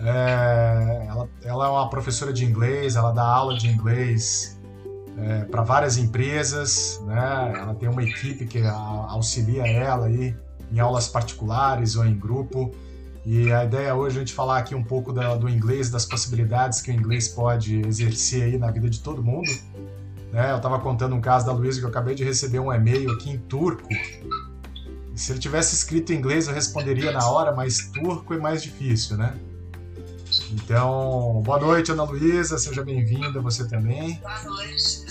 [0.01, 4.59] É, ela, ela, é uma professora de inglês, ela dá aula de inglês
[5.17, 7.53] é, para várias empresas, né?
[7.55, 10.35] Ela tem uma equipe que auxilia ela aí
[10.71, 12.71] em aulas particulares ou em grupo.
[13.25, 16.05] E a ideia hoje é a gente falar aqui um pouco da, do inglês, das
[16.05, 19.49] possibilidades que o inglês pode exercer aí na vida de todo mundo.
[20.31, 20.51] Né?
[20.51, 23.31] Eu estava contando um caso da Luísa que eu acabei de receber um e-mail aqui
[23.31, 23.88] em turco.
[25.13, 29.17] Se ele tivesse escrito em inglês eu responderia na hora, mas turco é mais difícil,
[29.17, 29.35] né?
[30.51, 34.15] Então, boa noite, Ana Luísa, seja bem-vinda, você também.
[34.15, 35.05] Boa noite.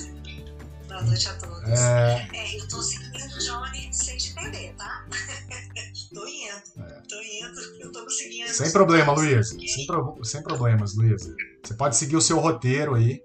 [0.89, 1.69] Boa noite a todos.
[1.69, 5.07] É, é eu estou seguindo o Johnny sem te perder, tá?
[6.13, 6.83] tô indo.
[6.83, 7.01] É.
[7.09, 8.49] Tô indo, eu tô conseguindo.
[8.49, 9.57] Sem problema, Luísa.
[9.65, 10.19] Sem, pro...
[10.25, 11.33] sem problemas, Luísa.
[11.63, 13.23] Você pode seguir o seu roteiro aí.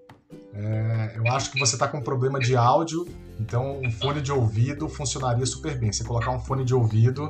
[0.54, 3.08] É, eu acho que você está com um problema de áudio,
[3.39, 5.91] então um fone de ouvido funcionaria super bem.
[5.91, 7.28] Você colocar um fone de ouvido,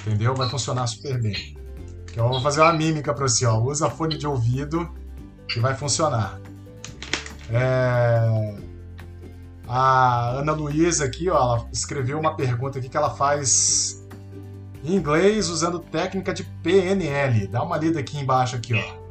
[0.00, 0.34] entendeu?
[0.34, 1.61] Vai funcionar super bem.
[2.16, 3.58] Eu vou fazer uma mímica para você, ó.
[3.58, 4.90] Usa fone de ouvido
[5.48, 6.38] que vai funcionar.
[7.50, 8.54] É...
[9.66, 14.02] A Ana Luísa aqui, ó, ela escreveu uma pergunta aqui que ela faz
[14.84, 17.46] em inglês usando técnica de PNL.
[17.46, 19.02] Dá uma lida aqui embaixo aqui, ó.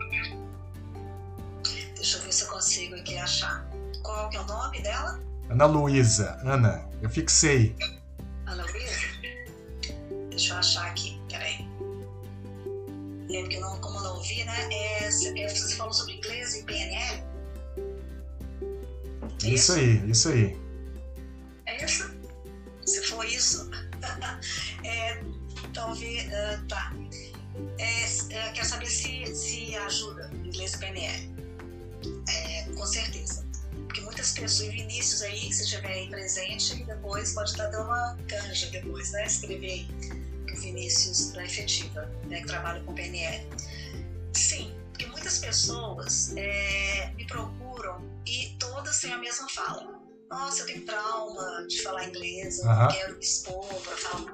[1.96, 3.66] Deixa eu ver se eu consigo aqui achar.
[4.04, 5.20] Qual que é o nome dela?
[5.50, 6.40] Ana Luísa.
[6.44, 7.76] Ana, eu fixei.
[8.46, 9.08] Ana Luísa?
[10.30, 11.11] Deixa eu achar aqui.
[13.34, 14.70] É porque não, como eu não ouvi, né?
[14.74, 17.24] É, você falou sobre inglês e PNL?
[19.44, 20.58] É isso, isso aí, isso aí.
[21.66, 22.12] É isso?
[22.86, 23.70] Se for isso,
[24.84, 25.24] é,
[25.74, 26.26] talvez.
[26.26, 26.94] Uh, tá.
[27.78, 31.36] É, é, quero saber se, se ajuda inglês e PNL.
[32.30, 33.46] É, com certeza.
[33.86, 38.18] Porque muitas pessoas, e Vinícius aí, se estiver aí presente, depois pode estar dando uma
[38.28, 39.26] canja depois, né?
[39.26, 39.88] Escrever aí
[40.56, 43.48] Vinícius da efetiva, né, que trabalha com PNL.
[44.34, 50.02] Sim, porque muitas pessoas é, me procuram e todas têm a mesma fala.
[50.30, 52.88] Nossa, eu tenho trauma de falar inglês, eu uhum.
[52.88, 54.34] quero me expor para falar,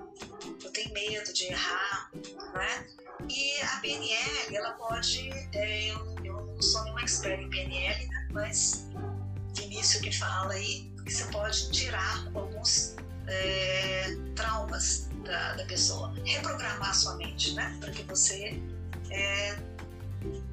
[0.63, 2.11] eu tenho medo de errar,
[2.53, 2.87] né?
[3.27, 8.27] E a PNL, ela pode, é, eu, eu, não sou nenhuma expert em PNL, né?
[8.31, 8.87] mas
[9.55, 12.95] Vinícius que fala aí que você pode tirar alguns
[13.27, 17.77] é, traumas da, da, pessoa, reprogramar sua mente, né?
[17.79, 18.61] Para que você
[19.09, 19.57] é,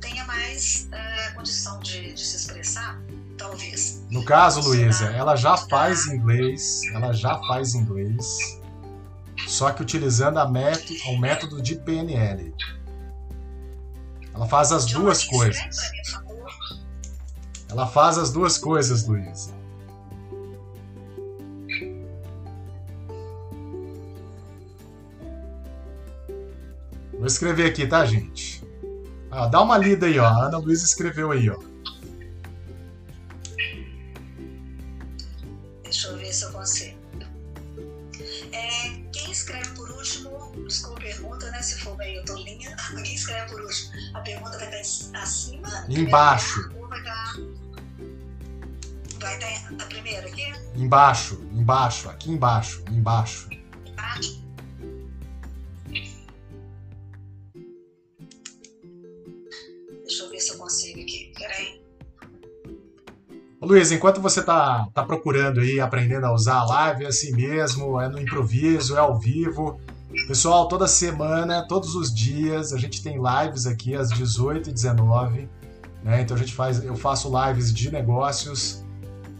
[0.01, 3.01] tenha mais é, condição de, de se expressar
[3.39, 4.03] talvez.
[4.11, 8.61] No caso, Luísa, ela já faz inglês, ela já faz inglês,
[9.47, 12.55] só que utilizando a método, o método de PNL.
[14.35, 15.77] Ela faz as duas coisas.
[17.69, 19.54] Ela faz as duas coisas, Luísa.
[27.25, 28.63] Vou escrever aqui, tá, gente?
[29.31, 30.27] Ah, dá uma lida aí, ó.
[30.27, 31.57] A Ana Luísa escreveu aí, ó.
[35.83, 36.99] Deixa eu ver se eu consigo.
[38.53, 41.63] É, quem escreve por último, desculpa a pergunta, né?
[41.63, 45.87] Se for meio tolinha, quem escreve por último, a pergunta vai estar acima.
[45.89, 46.71] Embaixo.
[46.79, 47.37] Vai estar.
[49.19, 50.53] Vai estar a primeira aqui?
[50.75, 52.85] Embaixo, embaixo, aqui embaixo.
[52.91, 53.49] Embaixo.
[63.65, 68.01] Luiz, enquanto você tá, tá procurando aí, aprendendo a usar a live, é assim mesmo,
[68.01, 69.81] é no improviso, é ao vivo.
[70.29, 75.49] Pessoal, toda semana, todos os dias, a gente tem lives aqui às 18 e 19
[76.05, 76.21] né?
[76.21, 78.85] Então a gente faz, eu faço lives de negócios.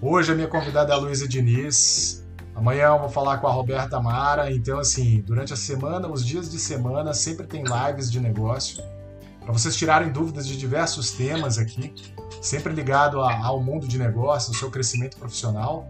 [0.01, 2.25] Hoje a minha convidada é a Luísa Diniz.
[2.55, 4.51] Amanhã eu vou falar com a Roberta Mara.
[4.51, 8.83] Então, assim, durante a semana, os dias de semana, sempre tem lives de negócio.
[9.45, 11.93] Para vocês tirarem dúvidas de diversos temas aqui,
[12.41, 15.87] sempre ligado a, ao mundo de negócio, ao seu crescimento profissional.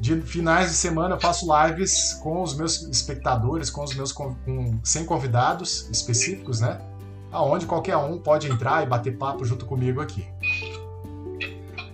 [0.00, 4.34] De finais de semana eu faço lives com os meus espectadores, com os meus com,
[4.82, 6.80] sem convidados específicos, né?
[7.30, 10.26] Aonde qualquer um pode entrar e bater papo junto comigo aqui.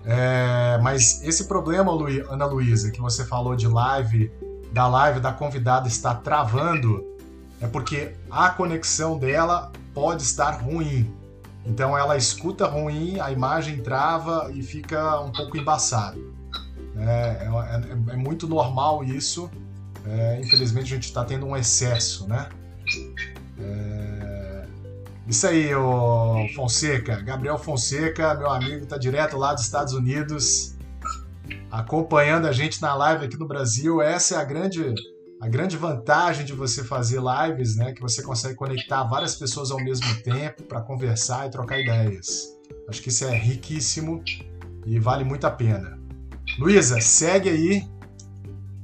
[0.07, 1.93] É, mas esse problema,
[2.31, 4.31] Ana Luísa, que você falou de live,
[4.73, 7.05] da live da convidada está travando,
[7.61, 11.11] é porque a conexão dela pode estar ruim.
[11.65, 16.35] Então ela escuta ruim, a imagem trava e fica um pouco embaçado.
[16.97, 19.51] É, é, é muito normal isso.
[20.07, 22.49] É, infelizmente a gente está tendo um excesso, né?
[23.59, 24.67] É,
[25.27, 30.75] isso aí, o Fonseca, Gabriel Fonseca, meu amigo, tá direto lá dos Estados Unidos,
[31.71, 34.03] acompanhando a gente na live aqui no Brasil.
[34.03, 34.95] Essa é a grande
[35.45, 39.79] a grande vantagem de você fazer lives, né, que você consegue conectar várias pessoas ao
[39.79, 42.57] mesmo tempo para conversar e trocar ideias.
[42.89, 44.25] Acho que isso é riquíssimo
[44.87, 46.01] e vale muito a pena.
[46.59, 47.87] Luísa, segue aí,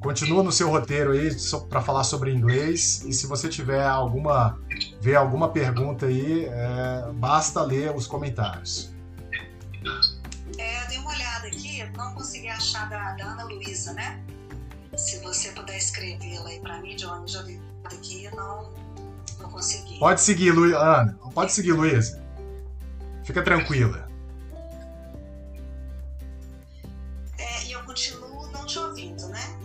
[0.02, 1.30] continua no seu roteiro aí
[1.70, 4.60] para falar sobre inglês e se você tiver alguma
[5.00, 8.92] ver alguma pergunta aí, é, basta ler os comentários.
[10.58, 14.22] É, eu dei uma olhada aqui, não consegui achar da, da Ana Luísa, né?
[14.96, 18.72] Se você puder escrevê-la aí para mim, Johnny, já vi aqui, não,
[19.38, 19.98] não consegui.
[19.98, 20.76] Pode seguir, Lu...
[20.76, 21.18] Ana.
[21.34, 22.20] Pode seguir, Luísa.
[23.24, 24.08] Fica tranquila.
[27.38, 29.58] É, e eu continuo não te ouvindo, né?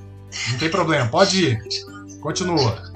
[0.51, 1.63] Não tem problema, pode ir.
[2.21, 2.94] Continua.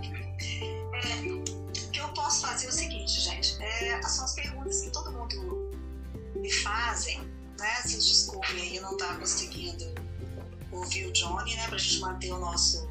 [12.32, 12.90] O nosso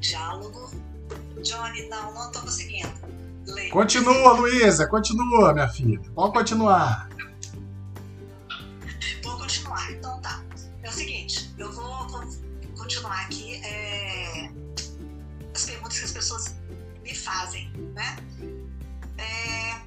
[0.00, 0.70] diálogo.
[1.42, 2.92] Johnny, não, não tô conseguindo.
[3.70, 6.00] Continua, Luísa, continua, minha filha.
[6.14, 7.08] Pode continuar.
[9.22, 10.42] Vou continuar, então tá.
[10.82, 12.24] É o seguinte, eu vou, vou
[12.76, 14.50] continuar aqui é,
[15.54, 16.56] as perguntas que as pessoas
[17.02, 18.16] me fazem, né?
[19.18, 19.80] É,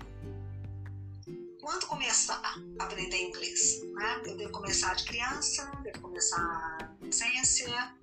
[1.62, 2.41] quando começar
[2.79, 3.81] a aprender inglês?
[3.93, 4.21] Né?
[4.25, 7.93] Eu devo começar de criança, devo começar na adolescência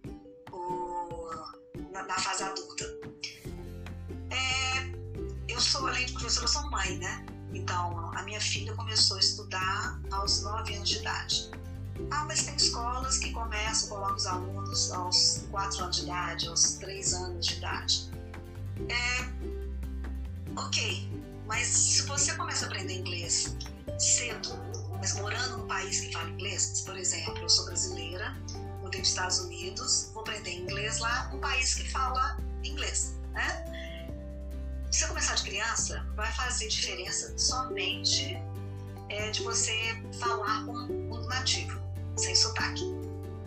[1.92, 2.84] na, na fase adulta.
[4.30, 4.92] É,
[5.48, 7.26] eu sou, além de professora, eu sou mãe, né?
[7.52, 11.50] Então, a minha filha começou a estudar aos 9 anos de idade.
[12.10, 16.72] Ah, mas tem escolas que começam, colocam os alunos aos 4 anos de idade, aos
[16.74, 18.10] 3 anos de idade.
[18.88, 21.10] É, ok,
[21.46, 23.56] mas se você começa a aprender inglês
[23.98, 24.50] cedo,
[24.98, 28.36] mas morando num país que fala inglês, por exemplo, eu sou brasileira,
[28.86, 33.64] mudei para os Estados Unidos, vou aprender inglês lá, um país que fala inglês, né?
[34.90, 38.38] Se você começar de criança, vai fazer diferença somente
[39.08, 39.72] é, de você
[40.18, 41.80] falar com um nativo,
[42.16, 42.84] sem sotaque,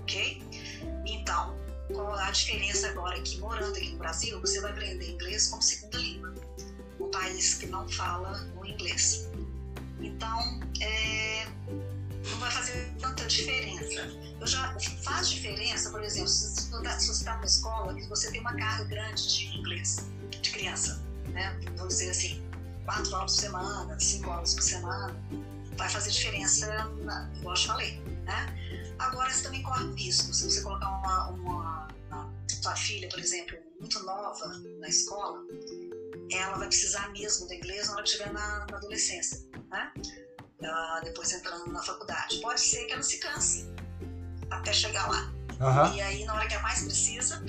[0.01, 0.43] ok?
[1.05, 1.57] Então,
[1.93, 5.97] qual a diferença agora que morando aqui no Brasil, você vai aprender inglês como segunda
[5.97, 6.35] língua
[6.99, 9.27] um país que não fala o inglês.
[10.01, 11.47] Então, é,
[12.29, 14.01] não vai fazer tanta diferença.
[14.39, 18.55] Eu já faz diferença, por exemplo, se você está numa escola e você tem uma
[18.55, 19.97] carga grande de inglês
[20.29, 21.57] de criança, né?
[21.75, 22.43] Vamos dizer assim,
[22.85, 25.15] quatro aulas por semana, cinco aulas por semana,
[25.75, 26.67] vai fazer diferença,
[27.03, 28.55] na, igual eu falei, né?
[28.99, 30.33] Agora, você também corre risco.
[30.33, 34.47] Se você colocar uma, uma, uma sua filha, por exemplo, muito nova
[34.79, 35.41] na escola,
[36.31, 39.91] ela vai precisar mesmo do inglês na hora que estiver na, na adolescência, né?
[40.59, 42.39] Uh, depois entrando na faculdade.
[42.41, 43.73] Pode ser que ela se canse
[44.51, 45.31] até chegar lá.
[45.59, 45.93] Uhum.
[45.93, 47.41] E aí, na hora que é mais precisa,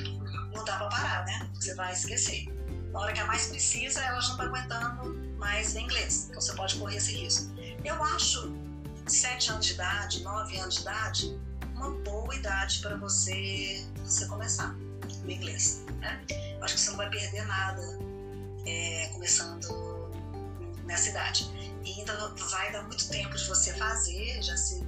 [0.52, 1.50] não dá pra parar, né?
[1.54, 2.46] Você vai esquecer.
[2.92, 6.26] Na hora que é mais precisa, ela já não tá aguentando mais em inglês.
[6.28, 7.52] Então você pode correr esse risco.
[7.84, 8.52] Eu acho
[9.06, 11.40] 7 anos de idade, 9 anos de idade,
[11.74, 14.74] uma boa idade para você, você começar
[15.24, 15.84] o inglês.
[15.98, 16.20] Né?
[16.56, 17.82] Eu acho que você não vai perder nada
[18.66, 19.99] é, começando
[20.90, 21.50] nessa idade.
[21.84, 24.82] E ainda vai dar muito tempo de você fazer, já ser,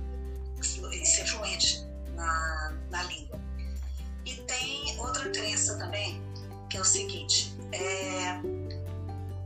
[0.60, 3.40] ser fluente na, na língua.
[4.26, 6.20] E tem outra crença também,
[6.68, 8.40] que é o seguinte: é,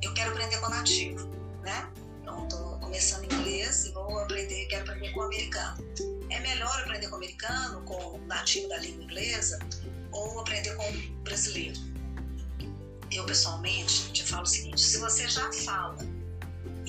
[0.02, 1.28] eu quero aprender com nativo,
[1.62, 1.88] né?
[2.22, 5.84] Então, estou começando inglês e vou aprender, quero aprender com americano.
[6.30, 9.58] É melhor aprender com americano, com nativo da língua inglesa,
[10.10, 10.84] ou aprender com
[11.22, 11.78] brasileiro?
[13.12, 15.96] Eu, pessoalmente, te falo o seguinte: se você já fala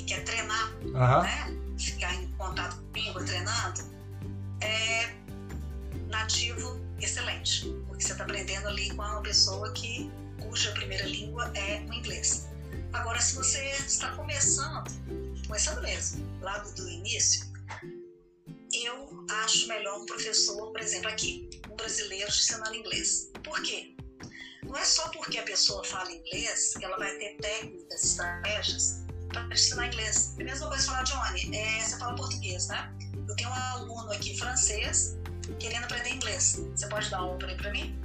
[0.07, 1.21] e quer treinar, uhum.
[1.23, 1.57] né?
[1.77, 3.81] Ficar em contato com a língua, treinando,
[4.61, 5.13] é
[6.07, 10.09] nativo excelente, porque você está aprendendo ali com uma pessoa que
[10.41, 12.47] cuja primeira língua é o inglês.
[12.93, 14.89] Agora, se você está começando,
[15.45, 17.45] começando mesmo, lá do, do início,
[18.73, 23.29] eu acho melhor um professor, por exemplo, aqui, um brasileiro ensinando inglês.
[23.43, 23.95] Por quê?
[24.63, 29.06] Não é só porque a pessoa fala inglês que ela vai ter técnicas, estratégias
[29.45, 30.35] para ensinar inglês.
[30.37, 32.91] É a mesma coisa falar, Johnny, é, você fala português, né?
[33.27, 35.17] Eu tenho um aluno aqui francês
[35.59, 36.61] querendo aprender inglês.
[36.75, 37.97] Você pode dar aula para mim?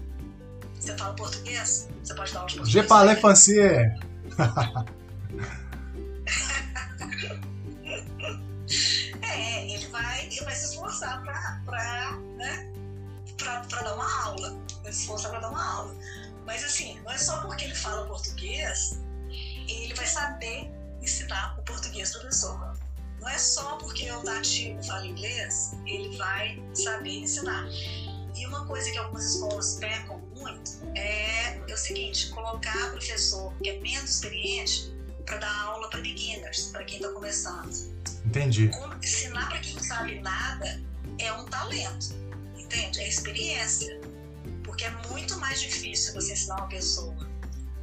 [0.79, 1.89] Você fala português?
[2.03, 2.85] Você pode dar aula de português?
[2.85, 3.93] Je parle français.
[9.23, 11.23] é, ele vai, ele vai se esforçar
[11.65, 12.71] para né,
[13.39, 14.59] dar uma aula.
[14.83, 15.95] Vai se esforçar para dar uma aula.
[16.47, 19.01] Mas assim, não é só porque ele fala português,
[19.69, 20.73] ele vai saber
[21.03, 22.79] ensinar o português para a pessoa.
[23.21, 27.67] Não é só porque o nativo fala inglês, ele vai saber ensinar.
[28.35, 33.69] E uma coisa que algumas escolas pecam muito é, é o seguinte: colocar professor que
[33.69, 34.93] é menos experiente
[35.27, 37.71] para dar aula para beginners, para quem está começando.
[38.25, 38.71] Entendi.
[39.03, 40.83] Ensinar para quem não sabe nada
[41.19, 42.15] é um talento,
[42.57, 43.01] entende?
[43.01, 44.01] É experiência.
[44.65, 47.15] Porque é muito mais difícil você ensinar uma pessoa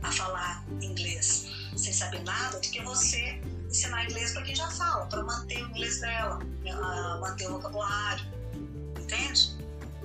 [0.02, 5.06] a falar inglês sem saber nada do que você ensinar inglês para quem já fala,
[5.06, 6.40] para manter o inglês dela,
[7.20, 8.26] manter o vocabulário,
[9.00, 9.58] entende?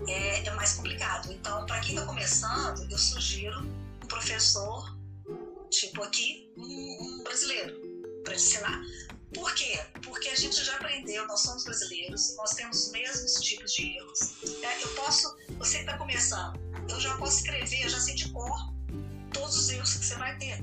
[0.07, 1.33] É, é mais complicado.
[1.33, 4.95] Então, para quem está começando, eu sugiro um professor,
[5.71, 7.75] tipo aqui, um, um brasileiro,
[8.23, 8.83] para ensinar.
[9.35, 9.81] Por quê?
[10.05, 14.35] Porque a gente já aprendeu, nós somos brasileiros, nós temos os mesmos tipos de erros.
[14.63, 18.29] É, eu posso, você que está começando, eu já posso escrever, eu já sei de
[18.29, 18.73] cor
[19.33, 20.63] todos os erros que você vai ter.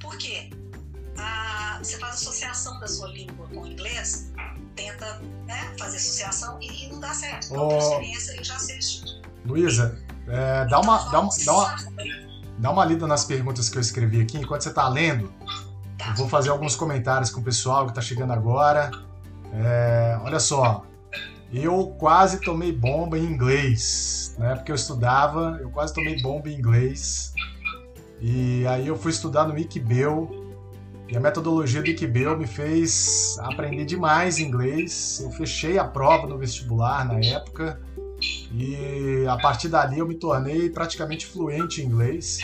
[0.00, 0.50] Por quê?
[1.82, 4.30] Você faz associação da sua língua com o inglês,
[4.76, 7.46] tenta né, fazer associação e não dá certo.
[7.46, 7.68] Então, oh.
[7.68, 9.22] por experiência, eu já sei isso.
[9.46, 9.98] Luísa,
[10.28, 11.76] é, dá, uma, dá, uma, dá, uma,
[12.58, 14.36] dá uma lida nas perguntas que eu escrevi aqui.
[14.36, 15.32] Enquanto você está lendo,
[16.06, 18.90] eu vou fazer alguns comentários com o pessoal que está chegando agora.
[19.54, 20.84] É, olha só,
[21.50, 24.54] eu quase tomei bomba em inglês, né?
[24.54, 27.32] Porque eu estudava, eu quase tomei bomba em inglês.
[28.20, 30.30] E aí eu fui estudar no Ikebel.
[31.08, 35.20] E a metodologia do Ikebel me fez aprender demais inglês.
[35.22, 37.80] Eu fechei a prova no vestibular na época.
[38.52, 42.38] E a partir dali eu me tornei praticamente fluente em inglês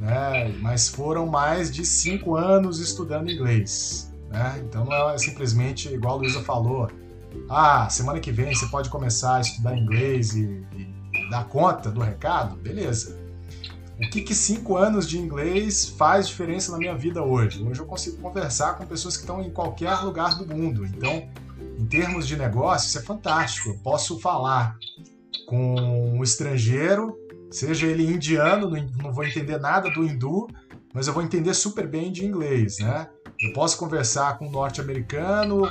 [0.00, 0.48] né?
[0.60, 4.60] Mas foram mais de cinco anos estudando inglês, né?
[4.64, 6.90] Então não é simplesmente igual a Luísa falou,
[7.48, 12.00] ah, semana que vem você pode começar a estudar inglês e, e dar conta do
[12.00, 13.19] recado, beleza?
[14.02, 17.62] O que, que cinco anos de inglês faz diferença na minha vida hoje?
[17.62, 20.86] Hoje eu consigo conversar com pessoas que estão em qualquer lugar do mundo.
[20.86, 21.28] Então,
[21.78, 23.68] em termos de negócio, isso é fantástico.
[23.68, 24.76] Eu posso falar
[25.46, 25.74] com
[26.16, 27.14] um estrangeiro
[27.50, 28.70] Seja ele indiano,
[29.02, 30.46] não vou entender nada do hindu,
[30.94, 33.08] mas eu vou entender super bem de inglês, né?
[33.40, 35.62] Eu posso conversar com um norte-americano,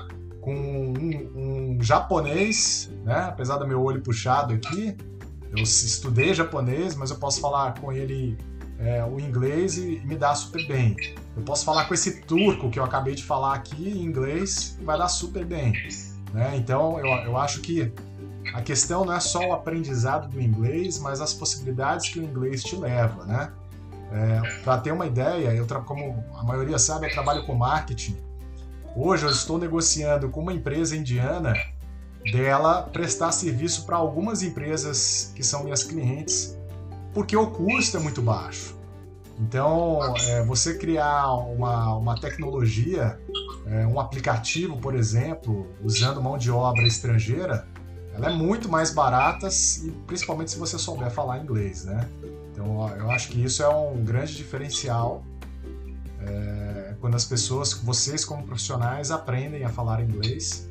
[0.41, 3.27] com um, um, japonês, né?
[3.29, 4.97] Apesar do meu olho puxado aqui,
[5.51, 8.37] eu estudei japonês, mas eu posso falar com ele
[8.79, 10.95] é, o inglês e, me dá super bem.
[11.35, 14.83] Eu posso falar com esse turco que eu acabei de falar aqui em inglês e
[14.83, 15.73] vai dar super bem.
[16.33, 16.55] Né?
[16.55, 17.91] Então eu, eu acho que
[18.53, 22.63] a questão não é só o aprendizado do inglês, mas as possibilidades que o inglês
[22.63, 23.51] te leva, né?
[24.11, 28.17] É, Para ter uma ideia, eu como a maioria sabe, eu trabalho com marketing.
[28.95, 31.53] Hoje eu estou negociando com uma empresa indiana
[32.31, 36.57] dela prestar serviço para algumas empresas que são minhas clientes,
[37.13, 38.77] porque o custo é muito baixo.
[39.39, 43.17] Então, é, você criar uma, uma tecnologia,
[43.65, 47.65] é, um aplicativo, por exemplo, usando mão de obra estrangeira,
[48.13, 52.09] ela é muito mais barata, e principalmente se você souber falar inglês, né?
[52.51, 55.23] Então eu acho que isso é um grande diferencial
[56.21, 60.69] é, quando as pessoas, vocês como profissionais, aprendem a falar inglês.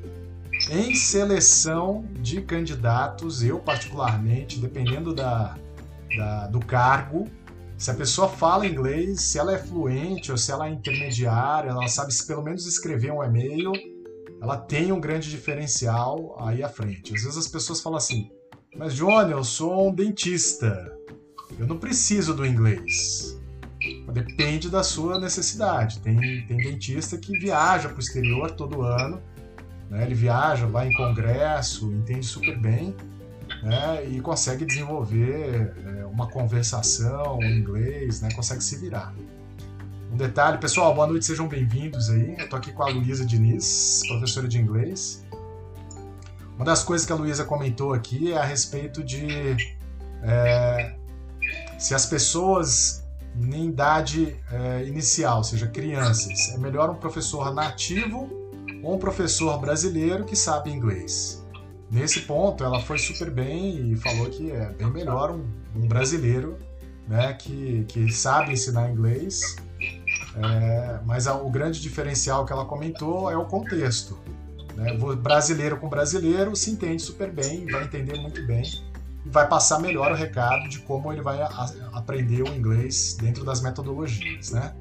[0.71, 5.57] Em seleção de candidatos, eu particularmente, dependendo da,
[6.14, 7.25] da, do cargo,
[7.79, 11.89] se a pessoa fala inglês, se ela é fluente ou se ela é intermediária, ela
[11.89, 13.73] sabe pelo menos escrever um e-mail,
[14.43, 17.14] ela tem um grande diferencial aí à frente.
[17.14, 18.31] Às vezes as pessoas falam assim:
[18.77, 20.93] Mas Johnny, eu sou um dentista,
[21.59, 23.39] eu não preciso do inglês.
[24.12, 26.01] Depende da sua necessidade.
[26.01, 29.23] Tem, tem dentista que viaja para o exterior todo ano,
[29.91, 30.05] né?
[30.05, 32.95] ele viaja, vai em congresso, entende super bem
[33.62, 34.05] né?
[34.07, 38.28] e consegue desenvolver é, uma conversação em inglês, né?
[38.34, 39.14] consegue se virar.
[40.12, 42.34] Um detalhe, pessoal, boa noite, sejam bem-vindos aí.
[42.39, 45.24] Eu tô aqui com a Luísa Diniz, professora de inglês.
[46.57, 49.57] Uma das coisas que a Luísa comentou aqui é a respeito de
[50.22, 50.95] é,
[51.78, 53.07] se as pessoas
[53.39, 58.47] em idade é, inicial, ou seja, crianças, é melhor um professor nativo
[58.83, 61.45] ou um professor brasileiro que sabe inglês.
[61.91, 66.59] Nesse ponto, ela foi super bem e falou que é bem melhor um, um brasileiro
[67.07, 69.57] né, que, que sabe ensinar inglês
[70.37, 74.18] é, mas a, o grande diferencial que ela comentou é o contexto.
[74.74, 74.97] Né?
[75.16, 78.62] Brasileiro com brasileiro se entende super bem, vai entender muito bem
[79.24, 83.45] e vai passar melhor o recado de como ele vai a, aprender o inglês dentro
[83.45, 84.51] das metodologias.
[84.51, 84.74] Né?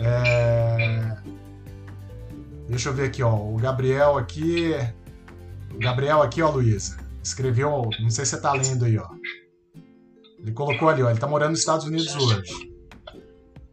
[0.00, 1.16] É...
[2.70, 4.74] Deixa eu ver aqui, ó, o Gabriel aqui.
[5.74, 9.08] O Gabriel aqui, ó, Luísa, escreveu, não sei se você está lendo aí, ó.
[10.38, 12.70] Ele colocou ali, ó, ele está morando nos Estados Unidos hoje.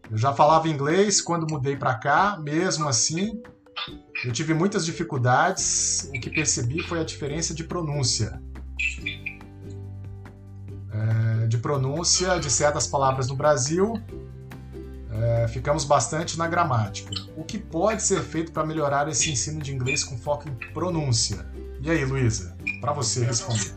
[0.10, 3.40] Eu já falava inglês quando mudei para cá, mesmo assim,
[4.26, 6.10] eu tive muitas dificuldades.
[6.10, 8.42] O que percebi foi a diferença de pronúncia.
[10.92, 13.94] É, de pronúncia de certas palavras no Brasil,
[15.12, 17.27] é, ficamos bastante na gramática.
[17.38, 21.46] O que pode ser feito para melhorar esse ensino de inglês com foco em pronúncia?
[21.82, 23.74] E aí, Luísa, para você responder.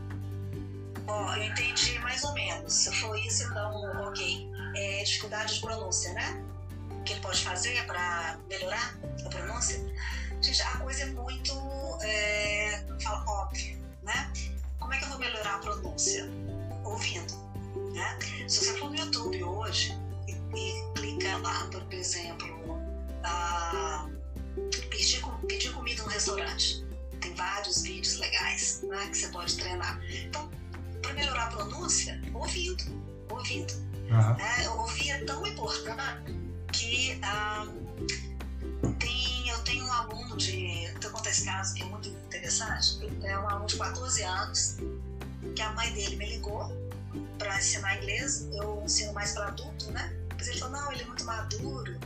[1.04, 2.72] Bom, eu entendi mais ou menos.
[2.72, 3.70] Se for isso, então,
[4.08, 6.42] ok é, dificuldade de pronúncia, né?
[6.90, 9.78] O que ele pode fazer para melhorar a pronúncia?
[10.40, 11.52] Gente, a coisa é muito
[12.02, 14.32] é, fala, óbvia, né?
[14.78, 16.28] Como é que eu vou melhorar a pronúncia?
[16.84, 17.34] Ouvindo,
[17.92, 18.18] né?
[18.48, 19.96] Se você for no YouTube hoje
[20.26, 22.48] e, e clica lá, por exemplo,
[23.24, 24.08] a,
[24.90, 26.84] pedir, pedir comida no restaurante,
[27.20, 30.00] tem vários vídeos legais né, que você pode treinar.
[30.08, 30.50] Então,
[31.02, 32.84] para melhorar a pronúncia, ouvindo,
[33.30, 33.72] ouvindo.
[34.10, 34.34] Uhum.
[34.36, 34.68] Né?
[34.70, 36.34] Ouvir é tão importante
[36.72, 37.66] que ah,
[38.98, 40.92] tem, eu tenho um aluno de.
[41.00, 42.98] Vou contar esse caso que é muito interessante.
[43.22, 44.76] É um aluno de 14 anos
[45.54, 46.68] que a mãe dele me ligou
[47.38, 48.48] para ensinar inglês.
[48.52, 50.12] Eu ensino mais para adulto, né?
[50.36, 51.98] Mas ele falou: não, ele é muito maduro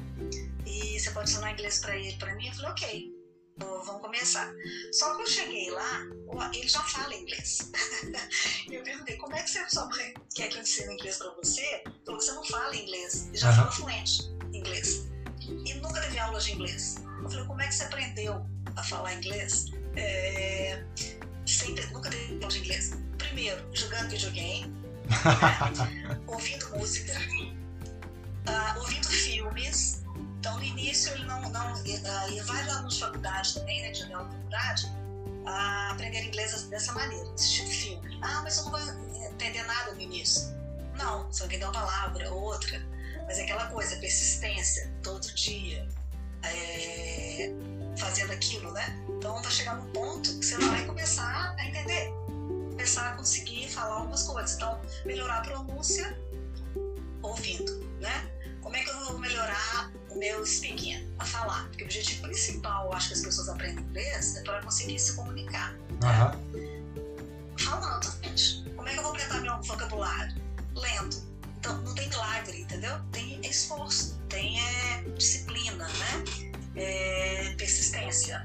[0.66, 2.48] e você pode ensinar inglês para ele, para mim.
[2.48, 3.24] Eu falei: ok
[3.58, 4.52] vamos começar.
[4.92, 6.00] Só que eu cheguei lá,
[6.52, 7.70] ele já fala inglês.
[8.70, 11.84] eu perguntei, como é que você, sua mãe quer que eu ensine inglês para você?
[12.04, 13.56] Falou que você não fala inglês, e já uhum.
[13.56, 15.08] fala fluente inglês.
[15.40, 16.96] E nunca teve aula de inglês.
[17.22, 18.46] Eu falei, como é que você aprendeu
[18.76, 19.66] a falar inglês?
[19.96, 20.82] É...
[21.46, 22.92] Sempre, nunca teve aula de inglês.
[23.18, 24.84] Primeiro, jogando videogame, né?
[26.26, 30.03] ouvindo música, uh, ouvindo filmes,
[30.44, 31.40] então, no início, ele não.
[31.48, 34.92] não e, vários alunos de faculdade também, né, de faculdade,
[35.46, 38.18] a aprender inglês dessa maneira, assistindo filme.
[38.20, 38.80] Ah, mas eu não vou
[39.24, 40.54] entender nada no início.
[40.98, 42.78] Não, você vai entender uma palavra, outra.
[43.26, 45.88] Mas é aquela coisa, persistência, todo dia,
[46.42, 47.50] é,
[47.96, 49.02] fazendo aquilo, né?
[49.16, 52.12] Então vai chegar num ponto que você vai começar a entender,
[52.72, 54.56] começar a conseguir falar algumas coisas.
[54.56, 56.14] Então, melhorar a pronúncia
[57.22, 58.33] ouvindo, né?
[58.64, 61.64] Como é que eu vou melhorar o meu speaking, a falar.
[61.68, 65.14] Porque o objetivo principal, eu acho que as pessoas aprendem inglês, é para conseguir se
[65.14, 65.74] comunicar.
[65.74, 67.56] Uhum.
[67.58, 68.64] Falando, gente.
[68.74, 70.34] Como é que eu vou aumentar meu vocabulário?
[70.74, 71.34] Lendo.
[71.58, 73.00] Então, não tem milagre, entendeu?
[73.12, 76.24] Tem esforço, tem é, disciplina, né?
[76.76, 78.44] É, persistência.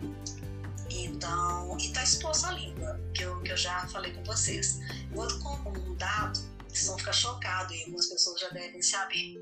[0.89, 4.80] Então, e tá exposto à língua, que eu, que eu já falei com vocês.
[5.11, 9.39] Vou com um dado, vocês vão ficar chocados e algumas pessoas já devem saber.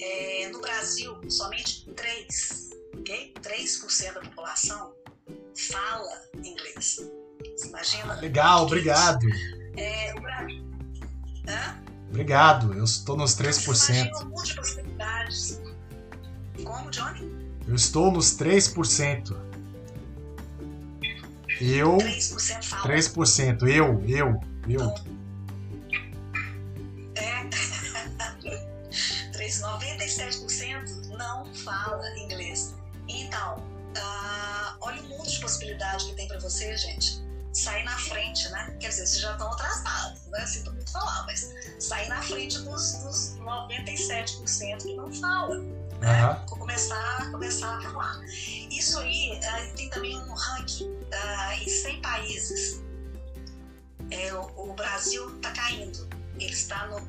[0.00, 3.32] É, no Brasil, somente 3, okay?
[3.40, 4.94] 3% da população
[5.54, 7.00] fala inglês.
[7.56, 8.14] Você imagina?
[8.14, 9.26] Legal, obrigado.
[9.76, 10.66] É, o Brasil.
[11.48, 11.82] Hã?
[12.10, 13.64] Obrigado, eu estou nos 3%.
[13.64, 15.60] Você imagina múltiplas possibilidades.
[16.64, 17.54] Como, Johnny?
[17.66, 19.36] Eu estou nos 3%.
[21.60, 21.96] Eu.
[21.96, 22.94] 3% fala.
[22.94, 23.62] 3%.
[23.62, 24.80] Eu, eu, eu.
[24.80, 24.94] Então,
[31.44, 32.74] não fala inglês.
[33.08, 37.24] Então, uh, olha o mundo de possibilidade que tem para você, gente.
[37.52, 38.76] Sair na frente, né?
[38.78, 40.46] Quer dizer, vocês já estão atrasados, né?
[40.46, 45.62] Sinto muito falar, mas sair na frente dos, dos 97% que não falam.
[46.00, 46.26] Né?
[46.26, 46.58] Uhum.
[46.58, 48.20] Começar, começar a falar.
[48.70, 52.82] Isso aí uh, tem também um ranking uh, em 100 países.
[54.10, 56.06] É, o, o Brasil está caindo.
[56.38, 57.00] Ele está no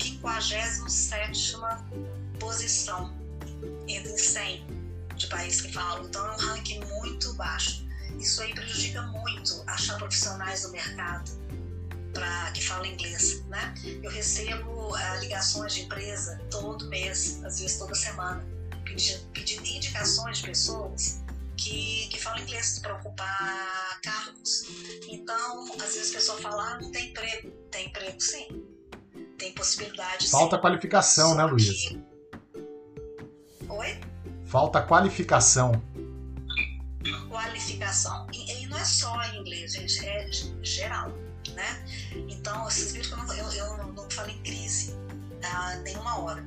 [0.00, 1.56] 57
[2.38, 3.23] posição
[3.88, 4.66] entre 100
[5.16, 6.04] de países que falam.
[6.04, 7.84] Então é um ranking muito baixo.
[8.18, 11.30] Isso aí prejudica muito achar profissionais no mercado
[12.12, 13.74] para que falam inglês, né?
[14.02, 18.44] Eu recebo uh, ligações de empresa todo mês, às vezes toda semana,
[18.84, 21.20] pedindo, pedindo indicações de pessoas
[21.56, 24.64] que, que falam inglês para ocupar cargos.
[25.08, 27.50] Então, às vezes a pessoa fala, ah, não tem emprego.
[27.70, 28.64] Tem emprego sim
[29.44, 30.30] tem possibilidade.
[30.30, 30.62] Falta sim.
[30.62, 31.90] qualificação, né, Luiz?
[33.76, 34.00] Oi?
[34.46, 35.82] Falta qualificação.
[37.28, 38.26] Qualificação.
[38.32, 40.30] E, e, não é só em inglês, gente, é
[40.62, 41.10] geral,
[41.54, 41.84] né?
[42.28, 44.94] Então, vocês viram que eu não, eu, eu não falei crise
[45.42, 46.44] a nenhuma hora.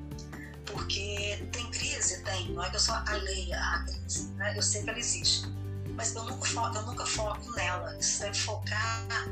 [0.65, 2.51] Porque tem crise, tem.
[2.51, 4.57] Não é que eu sou alheia à crise, né?
[4.57, 5.47] Eu sei que ela existe.
[5.95, 7.95] Mas eu nunca foco, eu nunca foco nela.
[8.01, 9.27] Você deve focar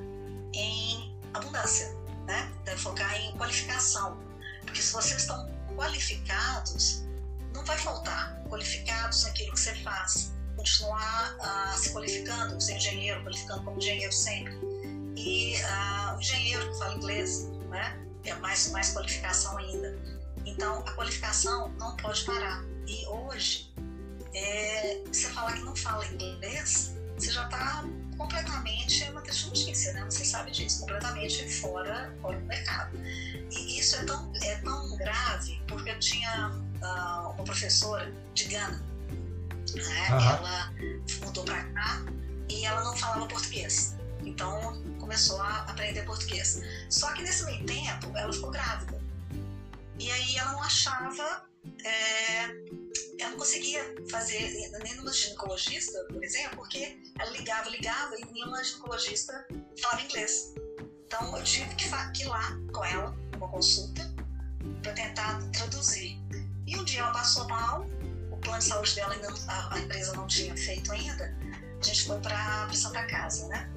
[0.54, 2.52] em abundância né?
[2.64, 4.18] Deve focar em qualificação.
[4.62, 7.05] Porque se vocês estão qualificados,
[7.56, 10.34] não vai faltar qualificados naquilo que você faz.
[10.56, 14.54] Continuar uh, se qualificando, ser engenheiro, qualificando como engenheiro sempre.
[15.16, 18.00] E uh, o engenheiro que fala inglês, né?
[18.24, 19.98] É mais, mais qualificação ainda.
[20.46, 22.64] Então, a qualificação não pode parar.
[22.88, 23.74] E hoje,
[24.34, 27.86] é, você falar que não fala inglês, você já está
[28.18, 30.06] completamente é uma triste notícia, né?
[30.06, 32.98] Você sabe disso, completamente fora, fora do mercado.
[33.52, 38.84] E isso é tão, é tão grave porque eu tinha uh, uma professora de Gana,
[39.74, 40.10] né?
[40.12, 40.20] Uhum.
[40.20, 40.74] Ela
[41.24, 42.06] mudou para cá
[42.50, 43.96] e ela não falava português.
[44.24, 46.62] Então começou a aprender português.
[46.90, 49.00] Só que nesse meio tempo ela ficou grávida.
[50.00, 51.46] E aí ela não achava
[51.84, 52.46] é,
[53.20, 54.52] eu não conseguia fazer
[54.84, 59.48] nem numa ginecologista, por exemplo, porque ela ligava, ligava e nenhuma ginecologista
[59.82, 60.54] falava inglês.
[61.06, 64.14] Então eu tive que, que ir lá com ela, uma consulta,
[64.82, 66.20] para tentar traduzir.
[66.68, 67.86] E um dia ela passou mal,
[68.32, 71.38] o plano de saúde dela ainda a, a empresa não tinha feito ainda,
[71.80, 73.70] a gente foi para Santa Casa, né?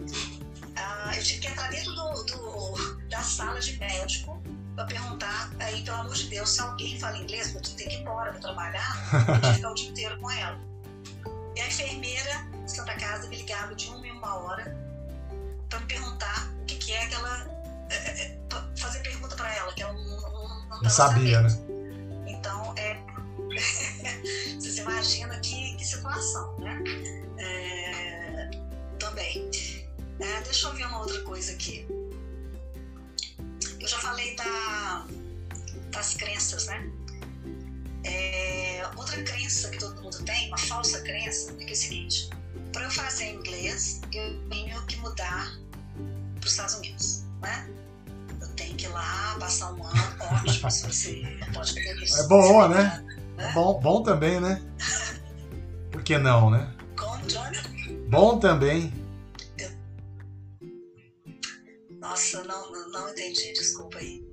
[0.76, 4.37] Ah, eu tive que entrar dentro do, do, da sala de médico
[4.78, 7.96] para perguntar, aí, pelo amor de Deus, se alguém fala inglês, porque tu tem que
[7.96, 8.96] ir embora para trabalhar,
[9.28, 10.60] eu tinha ficar o dia inteiro com ela.
[11.56, 14.76] E a enfermeira de Santa Casa me ligava de uma em uma hora
[15.68, 17.58] para me perguntar o que, que é que ela.
[17.90, 18.38] É, é,
[18.76, 21.48] fazer pergunta para ela, que ela não, não, não, não sabia, né?
[22.28, 22.96] Então, é.
[24.54, 26.78] Vocês imaginam que, que situação, né?
[27.38, 28.50] É,
[29.00, 29.50] também.
[30.20, 31.97] É, deixa eu ver uma outra coisa aqui.
[33.88, 35.06] Eu já falei da,
[35.90, 36.90] das crenças, né?
[38.04, 42.28] É, outra crença que todo mundo tem, uma falsa crença, é que é o seguinte:
[42.70, 45.58] para eu fazer inglês, eu tenho que mudar
[46.38, 47.66] para os Estados Unidos, né?
[48.38, 52.20] Eu tenho que ir lá passar um ano, ótimo, se você pode fazer isso.
[52.20, 53.02] É bom, né?
[53.38, 53.52] né?
[53.54, 54.62] Bom, bom também, né?
[55.90, 56.70] Por que não, né?
[56.94, 57.56] Como, Johnny?
[58.10, 58.92] Bom também.
[61.98, 62.70] Nossa, não,
[63.08, 64.24] não entendi, desculpa aí.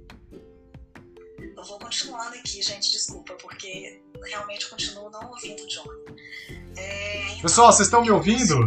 [1.40, 5.86] Eu vou continuando aqui, gente, desculpa, porque realmente continuo não ouvindo o John.
[6.76, 8.60] É, então, Pessoal, vocês estão me ouvindo?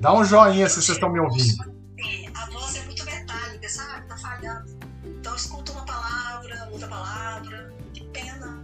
[0.00, 1.64] Dá um joinha se vocês estão me ouvindo.
[2.00, 4.06] Sim, a voz é muito metálica, sabe?
[4.06, 4.78] Tá falhando.
[5.04, 7.74] Então escuta uma palavra, outra palavra.
[7.92, 8.62] Que pena.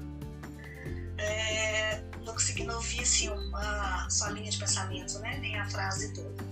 [1.19, 5.39] É, não conseguindo ouvir assim, uma só linha de pensamento, né?
[5.39, 6.50] Nem a frase toda.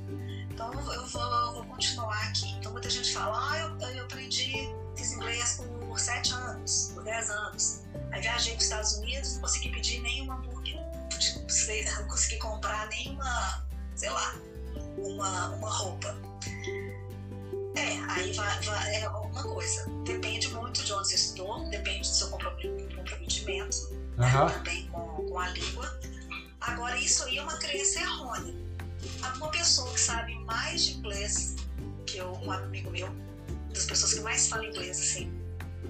[0.59, 2.51] Então eu vou, vou continuar aqui.
[2.55, 7.31] Então muita gente fala, ah, eu, eu aprendi, fiz inglês por sete anos, por dez
[7.31, 7.83] anos.
[8.11, 13.69] Aí viajei para os Estados Unidos, não consegui pedir nenhum hambúrguer, não consegui comprar nenhuma,
[13.95, 14.35] sei lá,
[14.97, 16.17] uma, uma roupa.
[17.77, 19.89] É, aí vai, vai, é uma coisa.
[20.05, 24.17] Depende muito de onde você estudou, depende do seu comprometimento, uhum.
[24.17, 26.01] né, também com, com a língua.
[26.61, 28.68] Agora, isso aí é uma crença errônea
[29.37, 31.57] uma pessoa que sabe mais de inglês
[32.07, 33.09] que eu, um amigo meu,
[33.73, 35.31] das pessoas que mais falam inglês, assim,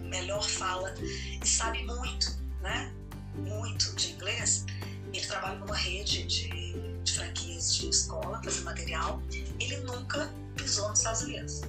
[0.09, 0.95] melhor fala
[1.43, 2.93] e sabe muito, né?
[3.35, 4.65] Muito de inglês.
[5.13, 9.23] Ele trabalha numa rede de, de franquias de escola, fazendo material.
[9.61, 11.63] Ele nunca pisou nos Estados Unidos.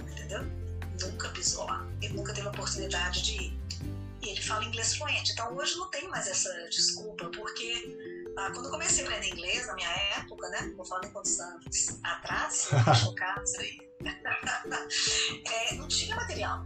[0.00, 0.44] Entendeu?
[1.00, 1.86] Nunca pisou lá.
[2.02, 3.58] Ele nunca teve a oportunidade de ir.
[4.22, 5.32] E ele fala inglês fluente.
[5.32, 8.07] Então hoje não tem mais essa desculpa, porque
[8.38, 10.72] ah, quando eu comecei a aprender inglês, na minha época, né?
[10.76, 12.68] Vou falar em quantos anos atrás,
[13.02, 13.78] chocados aí.
[15.44, 16.64] é, não tinha material.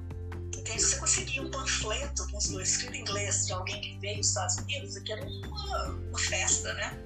[0.55, 0.83] Entende?
[0.83, 4.99] Você conseguia um panfleto com escrito em inglês de alguém que veio dos Estados Unidos,
[4.99, 6.99] que era uma, uma festa, né?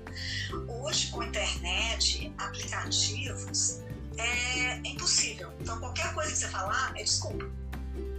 [0.68, 3.82] Hoje, com internet, aplicativos,
[4.18, 5.52] é, é impossível.
[5.60, 7.44] Então, qualquer coisa que você falar é desculpa.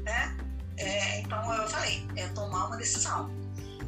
[0.03, 0.37] Né?
[0.77, 3.29] É, então, eu falei, é tomar uma decisão.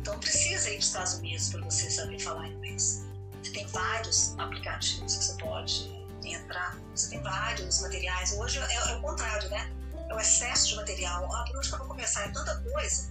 [0.01, 3.05] Então, precisa ir para os Estados Unidos para você saber falar inglês.
[3.43, 8.33] Você tem vários aplicativos que você pode entrar, você tem vários materiais.
[8.33, 9.71] Hoje é, é o contrário, né?
[10.09, 11.27] É o excesso de material.
[11.27, 12.25] Por onde que eu vou começar?
[12.25, 13.09] É tanta coisa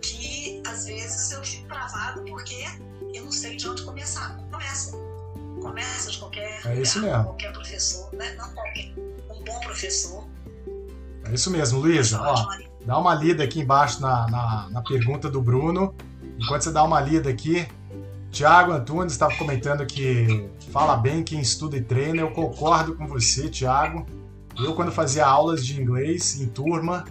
[0.00, 2.64] que às vezes eu fico travado porque
[3.14, 4.36] eu não sei de onde começar.
[4.50, 4.92] Começa.
[5.60, 7.24] Começa de qualquer é isso lugar, mesmo.
[7.24, 8.34] qualquer professor, né?
[8.36, 10.26] não qualquer, um bom professor.
[11.24, 12.20] É isso mesmo, Luísa.
[12.86, 15.94] Dá uma lida aqui embaixo na, na, na pergunta do Bruno.
[16.38, 17.66] Enquanto você dá uma lida aqui,
[18.30, 22.20] Tiago Antunes estava comentando que fala bem quem estuda e treina.
[22.20, 24.06] Eu concordo com você, Tiago.
[24.58, 27.04] Eu, quando fazia aulas de inglês em turma,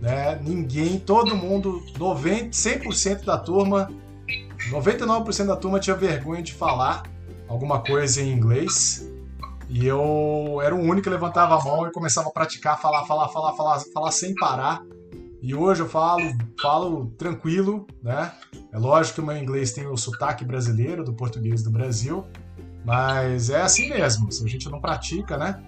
[0.00, 3.88] né, ninguém, todo mundo, 90, 100% da turma
[4.70, 7.02] 99% da turma tinha vergonha de falar
[7.48, 9.08] alguma coisa em inglês.
[9.68, 13.28] E eu era o único que levantava a mão e começava a praticar, falar, falar,
[13.28, 14.82] falar, falar, falar sem parar.
[15.42, 16.22] E hoje eu falo,
[16.60, 18.32] falo tranquilo, né?
[18.72, 22.24] É lógico que o meu inglês tem o sotaque brasileiro do português do Brasil,
[22.84, 25.60] mas é assim mesmo, se a gente não pratica, né?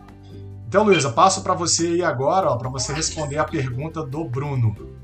[0.68, 4.94] Então, Luísa, passo para você aí agora, para você responder a pergunta do Bruno.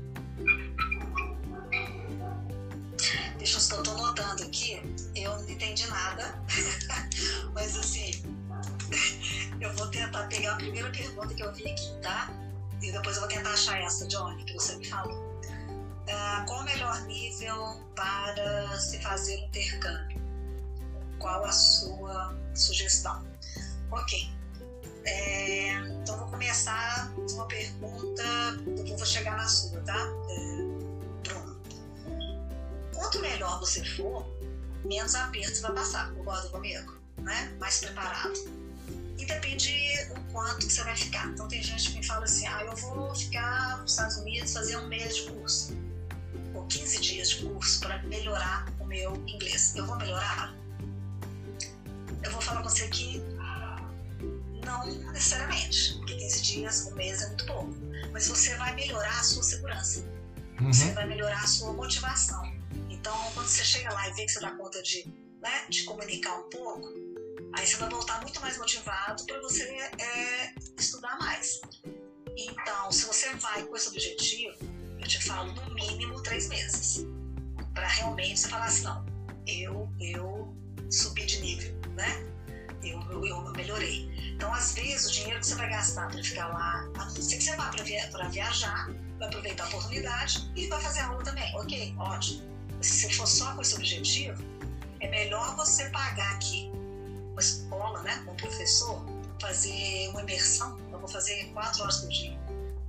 [9.91, 12.29] tentar pegar a primeira pergunta que eu vi aqui, tá?
[12.81, 15.13] E depois eu vou tentar achar essa, Johnny, que você me falou.
[15.13, 20.21] Uh, qual o melhor nível para se fazer um intercâmbio?
[21.19, 23.23] Qual a sua sugestão?
[23.91, 24.29] Ok.
[25.03, 28.23] É, então vou começar com uma pergunta,
[28.75, 30.07] depois vou chegar na sua, tá?
[30.29, 30.71] É.
[33.11, 34.25] Quanto melhor você for,
[34.85, 36.95] menos aperto você vai passar, concorda comigo?
[37.17, 37.55] Né?
[37.59, 38.33] Mais preparado
[39.17, 39.71] e depende
[40.41, 41.27] quanto que você vai ficar.
[41.27, 44.75] Então tem gente que me fala assim, ah, eu vou ficar nos Estados Unidos fazer
[44.77, 45.77] um mês de curso,
[46.55, 49.75] ou 15 dias de curso para melhorar o meu inglês.
[49.75, 50.55] Eu vou melhorar?
[52.23, 53.21] Eu vou falar com você que
[54.65, 57.75] não necessariamente, porque 15 dias, um mês é muito pouco.
[58.11, 60.03] Mas você vai melhorar a sua segurança.
[60.59, 60.73] Uhum.
[60.73, 62.43] Você vai melhorar a sua motivação.
[62.89, 65.05] Então, quando você chega lá e vê que você dá conta de,
[65.41, 66.87] né, de comunicar um pouco,
[67.53, 71.61] Aí você vai voltar muito mais motivado para você é, estudar mais.
[72.37, 74.57] Então, se você vai com esse objetivo,
[74.99, 77.05] eu te falo no mínimo três meses.
[77.73, 79.05] Para realmente você falar assim, não,
[79.45, 80.55] eu, eu
[80.89, 82.27] subi de nível, né?
[82.83, 84.09] Eu, eu, eu melhorei.
[84.33, 87.37] Então, às vezes, o dinheiro que você vai gastar para ficar lá, a não ser
[87.37, 88.89] que você vá para via, viajar,
[89.19, 91.55] vai aproveitar a oportunidade e vai fazer aula também.
[91.55, 92.49] Ok, ótimo.
[92.81, 94.41] Se você for só com esse objetivo,
[94.99, 96.70] é melhor você pagar aqui
[97.31, 99.05] uma escola, né, com um professor,
[99.39, 102.37] fazer uma imersão, eu vou fazer quatro horas por dia,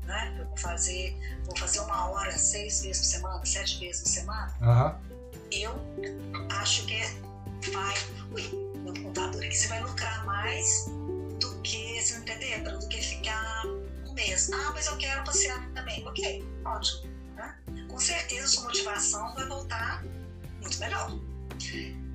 [0.04, 0.36] né?
[0.38, 4.54] Eu vou fazer, vou fazer uma hora seis vezes por semana, sete vezes por semana.
[4.60, 5.12] Uhum.
[5.50, 5.74] Eu
[6.50, 7.08] acho que é,
[7.72, 7.94] vai,
[8.32, 8.42] ui,
[8.84, 10.86] meu contador aqui, você vai lucrar mais
[11.40, 13.64] do que, se não entender, do que ficar
[14.06, 14.50] um mês.
[14.52, 16.06] Ah, mas eu quero passear também.
[16.06, 17.10] Ok, ótimo.
[17.34, 17.56] Né?
[17.88, 20.04] Com certeza sua motivação vai voltar
[20.60, 21.18] muito melhor.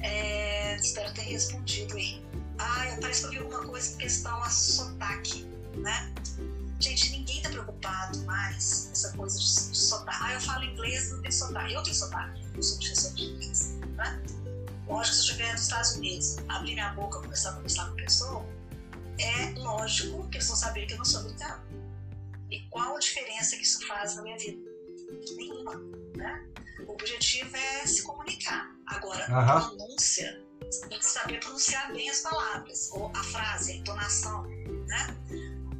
[0.01, 2.23] É, espero ter respondido aí.
[2.59, 5.45] Ah, parece que eu vi alguma coisa em questão a sotaque,
[5.75, 6.13] né?
[6.79, 10.17] Gente, ninguém tá preocupado mais essa coisa de, sotaque.
[10.21, 11.73] Ah, eu falo inglês, não tem sotaque.
[11.73, 14.21] Eu tenho sotaque, eu sou professor de inglês, né?
[14.87, 17.95] Lógico, se eu estiver nos Estados Unidos, abrir minha boca começar a conversar com a
[17.95, 18.45] pessoa,
[19.19, 21.63] é lógico que eles vão saber que eu não sou americano.
[22.49, 24.57] E qual a diferença que isso faz na minha vida?
[25.35, 25.75] Nenhuma,
[26.15, 26.45] né?
[26.85, 28.69] O objetivo é se comunicar.
[28.85, 33.75] Agora, a pronúncia, você tem que saber pronunciar bem as palavras, ou a frase, a
[33.75, 35.17] entonação, né?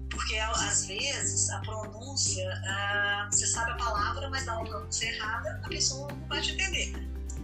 [0.09, 5.61] Porque às vezes a pronúncia, ah, você sabe a palavra, mas dá uma pronúncia errada,
[5.63, 6.93] a pessoa não vai te entender.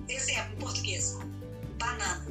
[0.08, 1.18] Exemplo, em português,
[1.78, 2.26] banana.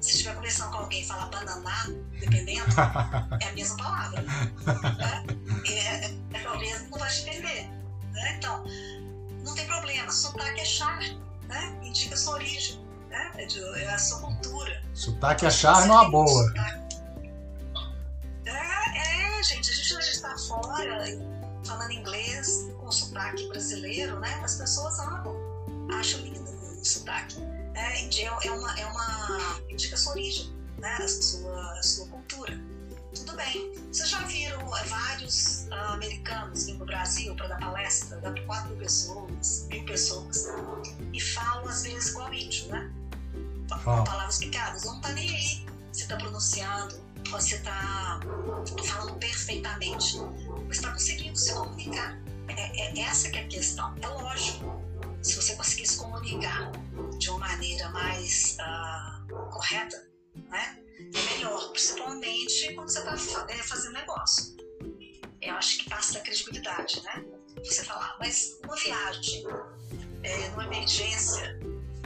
[0.00, 1.86] Se estiver conversando com alguém e falar bananá,
[2.20, 2.66] dependendo,
[3.40, 4.22] é a mesma palavra.
[4.22, 4.52] Né?
[5.66, 7.68] É, é, é, talvez não vai te entender.
[8.12, 8.36] Né?
[8.36, 8.64] Então,
[9.44, 10.10] não tem problema.
[10.10, 11.00] Sotaque é char,
[11.46, 11.78] né?
[11.82, 13.30] Indica sua origem, né?
[13.36, 14.82] É, de, é a sua cultura.
[14.94, 16.52] Sotaque é char numa boa.
[18.46, 21.04] É, é, gente, a gente está fora,
[21.64, 24.40] falando inglês com sotaque brasileiro, né?
[24.42, 25.36] As pessoas amam,
[25.92, 27.36] acham lindo o sotaque.
[27.74, 30.94] É, é, uma, é uma indica sua origem, né?
[30.94, 32.58] a, sua, a sua cultura.
[33.14, 33.72] Tudo bem.
[33.92, 38.32] Vocês já viram é, vários uh, americanos vindo para o Brasil para dar palestra, dá
[38.32, 40.48] para 4 mil pessoas, mil pessoas,
[41.12, 42.90] e falam às vezes igual índio, né?
[43.68, 44.84] Com palavras picadas.
[44.84, 47.00] Não tá nem aí se está pronunciando,
[47.30, 48.20] você está
[48.84, 52.18] falando perfeitamente, você está conseguindo se comunicar.
[52.48, 53.94] É, é, essa que é a questão.
[54.02, 54.82] É lógico,
[55.22, 56.70] se você conseguir se comunicar
[57.18, 59.96] de uma maneira mais uh, correta,
[60.50, 60.83] né, é
[61.22, 64.56] melhor, principalmente quando você está é, fazendo negócio.
[65.40, 67.24] Eu acho que passa da credibilidade, né?
[67.58, 69.44] Você falar, mas uma viagem,
[70.22, 71.58] é, numa emergência,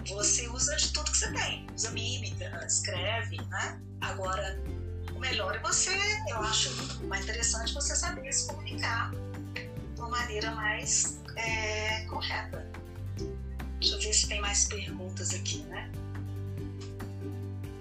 [0.07, 1.67] você usa de tudo que você tem.
[1.75, 3.81] Usa mímica, escreve, né?
[4.01, 4.61] Agora,
[5.15, 5.97] o melhor é você,
[6.29, 6.71] eu acho
[7.05, 9.11] mais interessante você saber se comunicar
[9.55, 12.71] de uma maneira mais é, correta.
[13.81, 15.91] Deixa eu ver se tem mais perguntas aqui, né?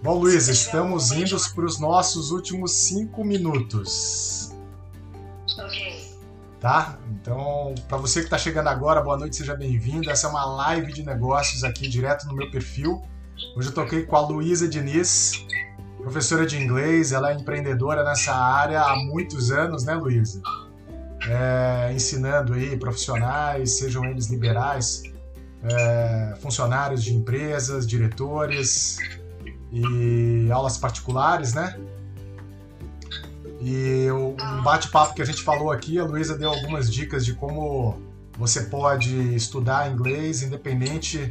[0.03, 4.55] Bom, Luiz, estamos indo para os nossos últimos cinco minutos.
[5.57, 6.15] Ok.
[6.59, 6.99] Tá?
[7.09, 10.09] Então, para você que está chegando agora, boa noite, seja bem-vindo.
[10.11, 13.01] Essa é uma live de negócios aqui direto no meu perfil.
[13.55, 15.43] Hoje eu toquei com a Luísa Diniz,
[15.97, 20.41] professora de inglês, ela é empreendedora nessa área há muitos anos, né, Luísa?
[21.27, 25.01] É, ensinando aí profissionais, sejam eles liberais,
[25.63, 28.99] é, funcionários de empresas, diretores
[29.71, 31.77] e aulas particulares, né?
[33.61, 37.99] E um bate-papo que a gente falou aqui, a Luísa deu algumas dicas de como
[38.37, 41.27] você pode estudar inglês independente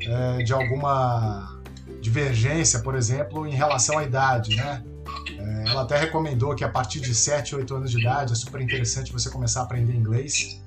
[0.00, 1.56] é, de alguma
[2.00, 4.82] divergência, por exemplo, em relação à idade, né?
[5.38, 8.60] É, ela até recomendou que a partir de 7, 8 anos de idade é super
[8.60, 10.60] interessante você começar a aprender inglês.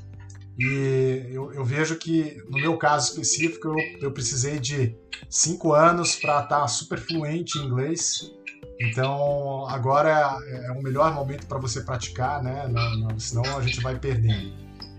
[0.60, 4.96] E eu, eu vejo que, no meu caso específico, eu, eu precisei de
[5.30, 8.32] 5 anos para estar tá super fluente em inglês.
[8.80, 12.68] Então, agora é, é o melhor momento para você praticar, né?
[12.68, 14.54] Não, não, senão a gente vai perdendo.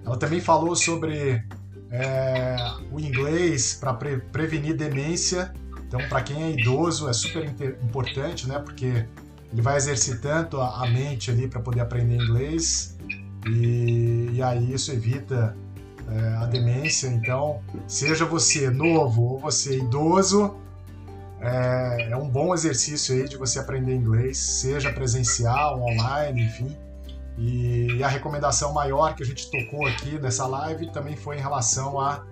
[0.05, 1.43] Ela também falou sobre
[1.91, 2.57] é,
[2.91, 5.53] o inglês para pre prevenir demência
[5.93, 7.45] então, para quem é idoso, é super
[7.85, 8.59] importante, né?
[8.59, 9.07] Porque
[9.53, 12.97] ele vai exercitando a, a mente ali para poder aprender inglês
[13.47, 15.57] e, e aí isso evita
[16.09, 17.09] é, a demência.
[17.09, 20.57] Então, seja você novo ou você idoso,
[21.41, 26.77] é, é, um bom exercício aí de você aprender inglês, seja presencial, online, enfim.
[27.39, 31.41] E, e a recomendação maior que a gente tocou aqui nessa live também foi em
[31.41, 32.25] relação a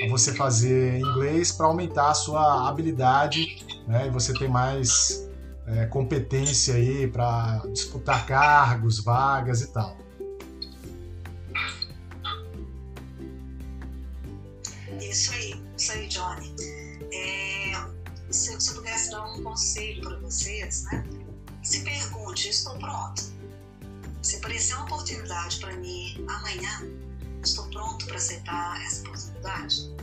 [0.00, 5.28] a você fazer inglês para aumentar a sua habilidade né, e você ter mais
[5.66, 9.96] é, competência aí para disputar cargos, vagas e tal.
[15.12, 16.56] Isso aí, isso aí, Johnny.
[17.12, 21.04] É, se, se eu pudesse dar um conselho para vocês, né?
[21.62, 23.22] Se pergunte, estou pronto.
[24.22, 26.80] Se aparecer uma oportunidade para mim amanhã,
[27.44, 29.94] estou pronto para aceitar essa oportunidade.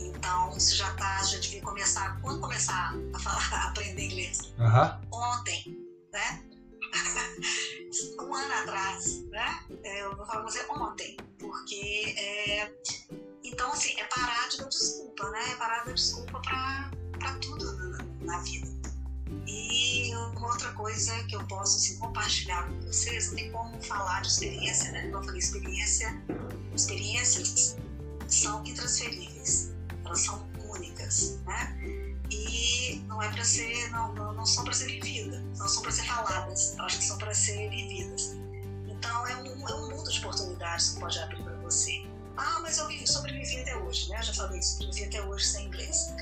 [0.00, 4.40] Então, você já tá, já devia começar, quando começar a falar, a aprender inglês?
[4.58, 5.20] Uhum.
[5.20, 5.78] Ontem,
[6.12, 6.42] né?
[8.20, 9.64] um ano atrás, né?
[9.84, 12.72] É, eu vou falar com você ontem, porque é,
[13.44, 15.52] então assim é parar de dar desculpa, né?
[15.52, 18.70] É parar de dar desculpa para tudo na, na, vida.
[19.46, 24.20] E uma outra coisa que eu posso assim, compartilhar com vocês, não tem como falar
[24.22, 25.02] de experiência, né?
[25.10, 26.22] Como eu falei, experiência
[26.74, 27.76] experiências
[28.28, 29.72] são intransferíveis,
[30.04, 31.76] elas são únicas, né?
[32.30, 35.92] E não é para ser, não, não, não são para ser vividas, não são para
[35.92, 38.34] ser faladas, que são para ser vividas.
[38.88, 42.06] Então é um, é um mundo de oportunidades que pode abrir para você.
[42.36, 44.18] Ah, mas eu sobrevivi até hoje, né?
[44.18, 46.12] Eu já falei, sobrevivi até hoje sem inglês.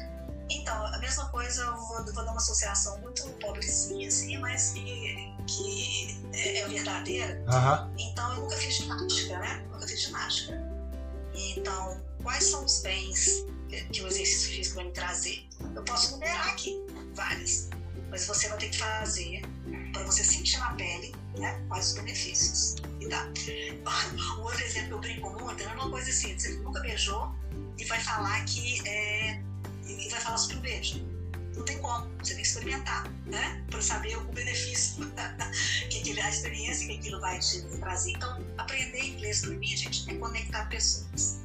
[0.50, 5.32] Então, a mesma coisa, eu vou, vou dar uma associação muito pobrezinha, assim, mas que,
[5.46, 7.40] que é, é verdadeira.
[7.46, 7.94] Uhum.
[7.98, 9.64] Então, eu nunca fiz ginástica, né?
[9.70, 10.60] Nunca fiz ginástica.
[11.34, 13.44] Então, quais são os bens
[13.92, 15.48] que o exercício físico vai me trazer?
[15.74, 16.84] Eu posso numerar aqui
[17.14, 17.68] vários,
[18.10, 19.42] mas você vai ter que fazer
[19.92, 22.76] para você sentir na pele né, quais os benefícios.
[23.00, 23.26] E dá.
[24.38, 27.34] Um outro exemplo que eu brinco muito é uma coisa assim: você nunca beijou
[27.78, 29.40] e vai falar que é,
[29.86, 31.10] e vai falar sobre o beijo.
[31.56, 33.64] Não tem como, você tem que experimentar, né?
[33.68, 35.04] Para saber o benefício,
[35.90, 38.12] que aquilo, a experiência que aquilo vai te trazer.
[38.12, 41.40] Então, aprender inglês para mim, gente, é conectar pessoas,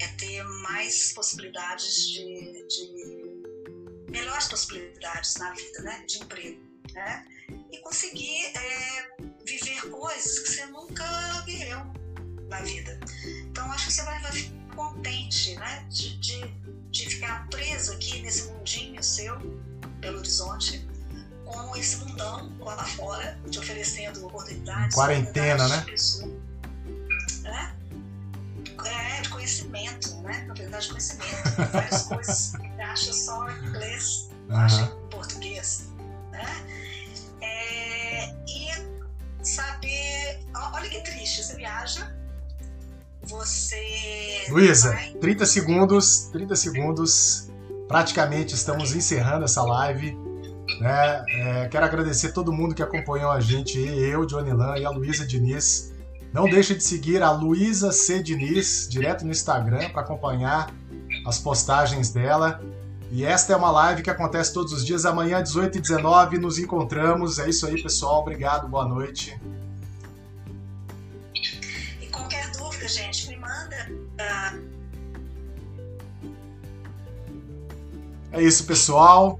[0.00, 6.04] é ter mais possibilidades de, de melhores possibilidades na vida, né?
[6.08, 6.60] De emprego,
[6.92, 7.24] né?
[7.72, 11.04] E conseguir é, viver coisas que você nunca
[11.44, 11.80] viveu,
[12.48, 12.98] na vida.
[13.50, 15.86] Então, acho que você vai, vai ficar contente, né?
[15.90, 16.40] De, de,
[16.90, 19.38] de ficar preso aqui nesse mundinho seu,
[20.00, 20.86] Belo Horizonte,
[21.44, 24.94] com esse mundão lá fora, te oferecendo oportunidades.
[24.94, 25.86] Quarentena, né?
[27.44, 27.76] É?
[28.86, 30.42] é, de conhecimento, né?
[30.44, 31.72] Oportunidade de conhecimento.
[31.72, 34.56] Várias coisas que acha só em inglês, uhum.
[34.56, 35.88] acha em português.
[36.30, 36.75] Né?
[40.86, 42.14] Olha que triste, você viaja.
[43.24, 44.46] Você.
[44.48, 45.10] Luísa, vai...
[45.14, 47.48] 30 segundos, 30 segundos.
[47.88, 50.16] Praticamente estamos encerrando essa live.
[50.80, 51.24] Né?
[51.28, 55.26] É, quero agradecer todo mundo que acompanhou a gente, eu, Johnny Lan e a Luísa
[55.26, 55.92] Diniz.
[56.32, 58.22] Não deixe de seguir a Luísa C.
[58.22, 60.72] Diniz direto no Instagram para acompanhar
[61.26, 62.62] as postagens dela.
[63.10, 65.04] E esta é uma live que acontece todos os dias.
[65.04, 67.40] Amanhã, 18 e 19 nos encontramos.
[67.40, 68.20] É isso aí, pessoal.
[68.20, 69.36] Obrigado, boa noite.
[78.32, 79.38] É isso, pessoal.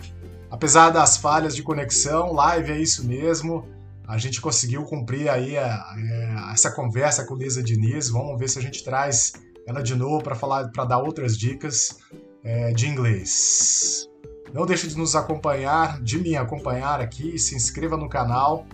[0.51, 3.68] Apesar das falhas de conexão, live é isso mesmo.
[4.07, 8.09] A gente conseguiu cumprir aí a, a, essa conversa com Lisa Diniz.
[8.09, 9.35] Vamos ver se a gente traz
[9.66, 11.99] ela de novo para falar, para dar outras dicas
[12.43, 14.09] é, de inglês.
[14.55, 17.39] Não deixe de nos acompanhar, de me acompanhar aqui.
[17.39, 18.64] Se inscreva no canal.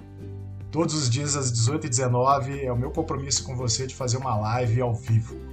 [0.71, 4.81] Todos os dias às 18h19 é o meu compromisso com você de fazer uma live
[4.81, 5.52] ao vivo.